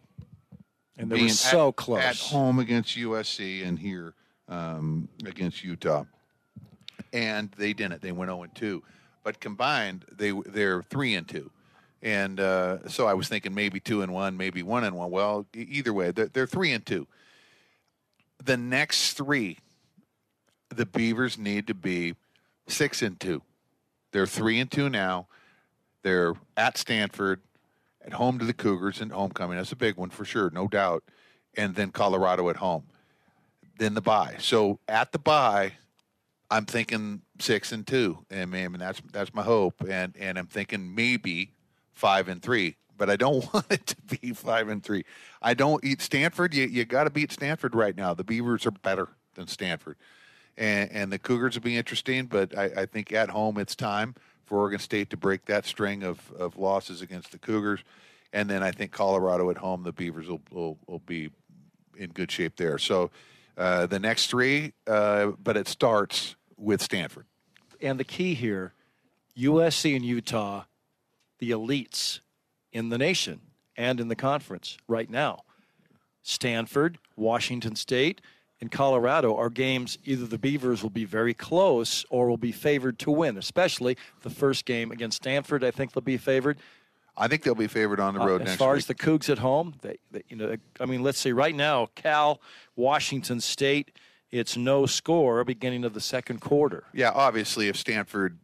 [0.96, 2.02] And they were so at, close.
[2.02, 4.14] at home against USC and here
[4.48, 6.04] um, against Utah,
[7.12, 8.00] and they didn't.
[8.00, 8.82] They went zero and two,
[9.22, 11.50] but combined they they're three and two,
[12.02, 15.10] and uh, so I was thinking maybe two and one, maybe one and one.
[15.10, 17.06] Well, either way, they're, they're three and two.
[18.44, 19.58] The next three,
[20.68, 22.14] the Beavers need to be
[22.68, 23.42] six and two.
[24.12, 25.26] They're three and two now.
[26.02, 27.40] They're at Stanford,
[28.04, 29.56] at home to the Cougars and homecoming.
[29.56, 31.04] That's a big one for sure, no doubt.
[31.56, 32.84] And then Colorado at home.
[33.78, 34.36] Then the bye.
[34.38, 35.72] So at the bye,
[36.50, 39.82] I'm thinking six and two, and man, that's that's my hope.
[39.88, 41.52] And and I'm thinking maybe
[41.92, 45.04] five and three, but I don't want it to be five and three.
[45.42, 46.54] I don't eat Stanford.
[46.54, 48.14] You you got to beat Stanford right now.
[48.14, 49.96] The Beavers are better than Stanford,
[50.56, 52.26] and and the Cougars will be interesting.
[52.26, 54.14] But I, I think at home it's time
[54.44, 57.80] for Oregon State to break that string of of losses against the Cougars,
[58.32, 61.30] and then I think Colorado at home, the Beavers will will, will be
[61.96, 62.78] in good shape there.
[62.78, 63.10] So.
[63.56, 67.24] Uh, the next three, uh, but it starts with Stanford.
[67.80, 68.72] And the key here
[69.36, 70.64] USC and Utah,
[71.38, 72.20] the elites
[72.72, 73.40] in the nation
[73.76, 75.42] and in the conference right now.
[76.22, 78.20] Stanford, Washington State,
[78.60, 82.98] and Colorado are games either the Beavers will be very close or will be favored
[83.00, 85.64] to win, especially the first game against Stanford.
[85.64, 86.58] I think they'll be favored.
[87.16, 88.78] I think they'll be favored on the road Uh, as far week.
[88.78, 91.32] as the Cougs at home, they, they, you know, I mean, let's see.
[91.32, 92.40] Right now, Cal,
[92.74, 93.92] Washington State,
[94.32, 96.84] it's no score beginning of the second quarter.
[96.92, 98.38] Yeah, obviously, if Stanford,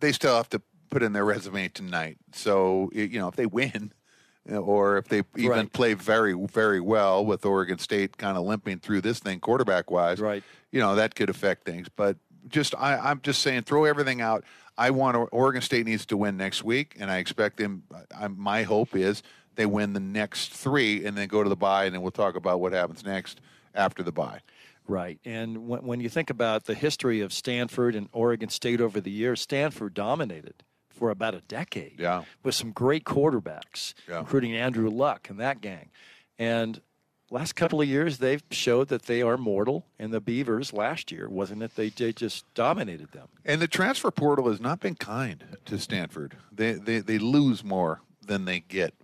[0.00, 0.60] they still have to
[0.90, 2.18] put in their resume tonight.
[2.32, 4.01] So you know, if they win, uh,
[4.50, 5.72] or if they even Right.
[5.72, 10.20] play very, very well with Oregon State kind of limping through this thing quarterback wise,
[10.20, 10.42] right?
[10.70, 11.88] You know, that could affect things.
[11.88, 12.16] But
[12.48, 14.44] just, I, I'm just saying, throw everything out.
[14.76, 17.84] I want Oregon State needs to win next week, and I expect them.
[18.18, 19.22] I, my hope is
[19.54, 22.34] they win the next three, and then go to the bye, and then we'll talk
[22.36, 23.40] about what happens next
[23.74, 24.40] after the bye.
[24.88, 25.20] Right.
[25.24, 29.10] And when, when you think about the history of Stanford and Oregon State over the
[29.12, 30.64] years, Stanford dominated
[31.02, 32.22] for about a decade Yeah.
[32.44, 34.20] with some great quarterbacks, Yeah.
[34.20, 35.90] including Andrew Luck and that gang.
[36.38, 36.80] And
[37.28, 39.84] last couple of years, they've showed that they are mortal.
[39.98, 41.74] And the Beavers last year, wasn't it?
[41.74, 43.26] They, they just dominated them.
[43.44, 46.36] And the transfer portal has not been kind to Stanford.
[46.52, 48.94] They they, they lose more than they get,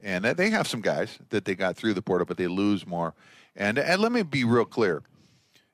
[0.00, 3.14] and they have some guys that they got through the portal, but they lose more.
[3.56, 5.02] And and let me be real clear,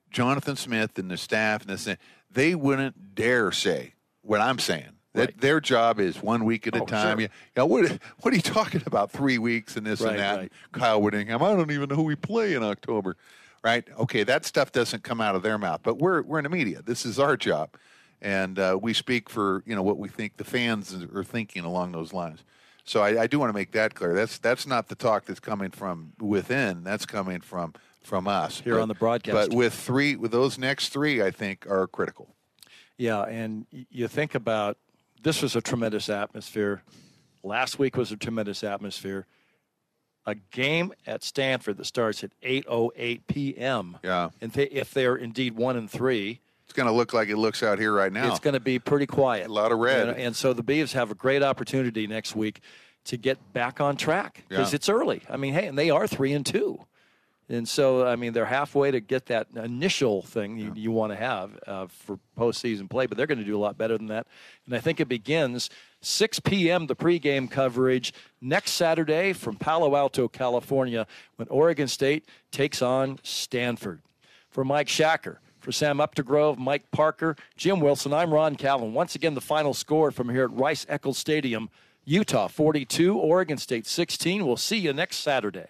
[0.09, 1.87] Jonathan Smith and the staff and this
[2.31, 4.94] they wouldn't dare say what I'm saying.
[5.15, 7.17] That their job is one week at a Oh, time.
[7.17, 7.21] sure.
[7.21, 9.11] You know, what what are you talking about?
[9.11, 10.37] Three weeks and this Right, and that.
[10.37, 10.51] right.
[10.71, 11.41] Kyle Whittingham.
[11.41, 13.15] I don't even know who we play in October.
[13.63, 13.87] Right?
[13.97, 15.81] Okay, that stuff doesn't come out of their mouth.
[15.83, 16.81] But we're we're in the media.
[16.83, 17.69] This is our job,
[18.21, 21.91] and uh, we speak for you know what we think the fans are thinking along
[21.93, 22.43] those lines.
[22.83, 24.13] So I, I do want to make that clear.
[24.13, 26.83] That's that's not the talk that's coming from within.
[26.83, 29.49] That's coming from from us Here on the broadcast.
[29.49, 32.35] But with three, with those next three, I think are critical.
[32.97, 34.77] Yeah, and you think about
[35.23, 36.81] this was a tremendous atmosphere.
[37.43, 39.25] Last week was a tremendous atmosphere.
[40.27, 43.97] A game at Stanford that starts at 8:08 p.m.
[44.03, 47.37] Yeah, and they, if they're indeed one and three, it's going to look like it
[47.37, 48.29] looks out here right now.
[48.31, 49.47] it's going to be pretty quiet.
[49.47, 50.09] A lot of red.
[50.09, 52.61] and, and so the Beavs have a great opportunity next week
[53.03, 54.75] to get back on track because Yeah.
[54.77, 55.21] it's early.
[55.29, 56.79] I mean, hey, and they are three and two.
[57.47, 61.15] And so, I mean, they're halfway to get that initial thing you, you want to
[61.15, 64.25] have uh, for postseason play, but they're going to do a lot better than that.
[64.65, 65.69] And I think it begins
[66.01, 66.87] 6 p.m.
[66.87, 74.01] the pregame coverage next Saturday from Palo Alto, California, when Oregon State takes on Stanford.
[74.49, 78.93] For Mike Shacker, for Sam Updegrove, Mike Parker, Jim Wilson, I'm Ron Calvin.
[78.93, 81.69] Once again, the final score from here at Rice Eccles Stadium,
[82.05, 84.45] Utah 42, Oregon State 16.
[84.45, 85.65] We'll see you next Saturday.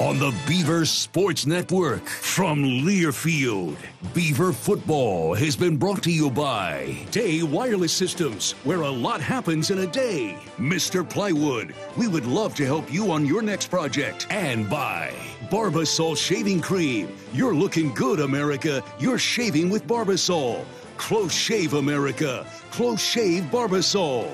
[0.00, 3.76] On the Beaver Sports Network from Learfield,
[4.14, 9.70] Beaver Football has been brought to you by Day Wireless Systems, where a lot happens
[9.70, 10.38] in a day.
[10.58, 11.08] Mr.
[11.08, 14.26] Plywood, we would love to help you on your next project.
[14.30, 15.12] And by
[15.50, 17.14] Barbasol Shaving Cream.
[17.34, 18.82] You're looking good, America.
[18.98, 20.64] You're shaving with Barbasol.
[20.96, 22.46] Close Shave America.
[22.70, 24.26] Close Shave Barbasol.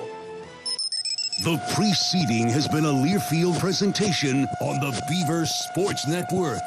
[1.41, 6.63] The preceding has been a Learfield presentation on the Beaver Sports Network.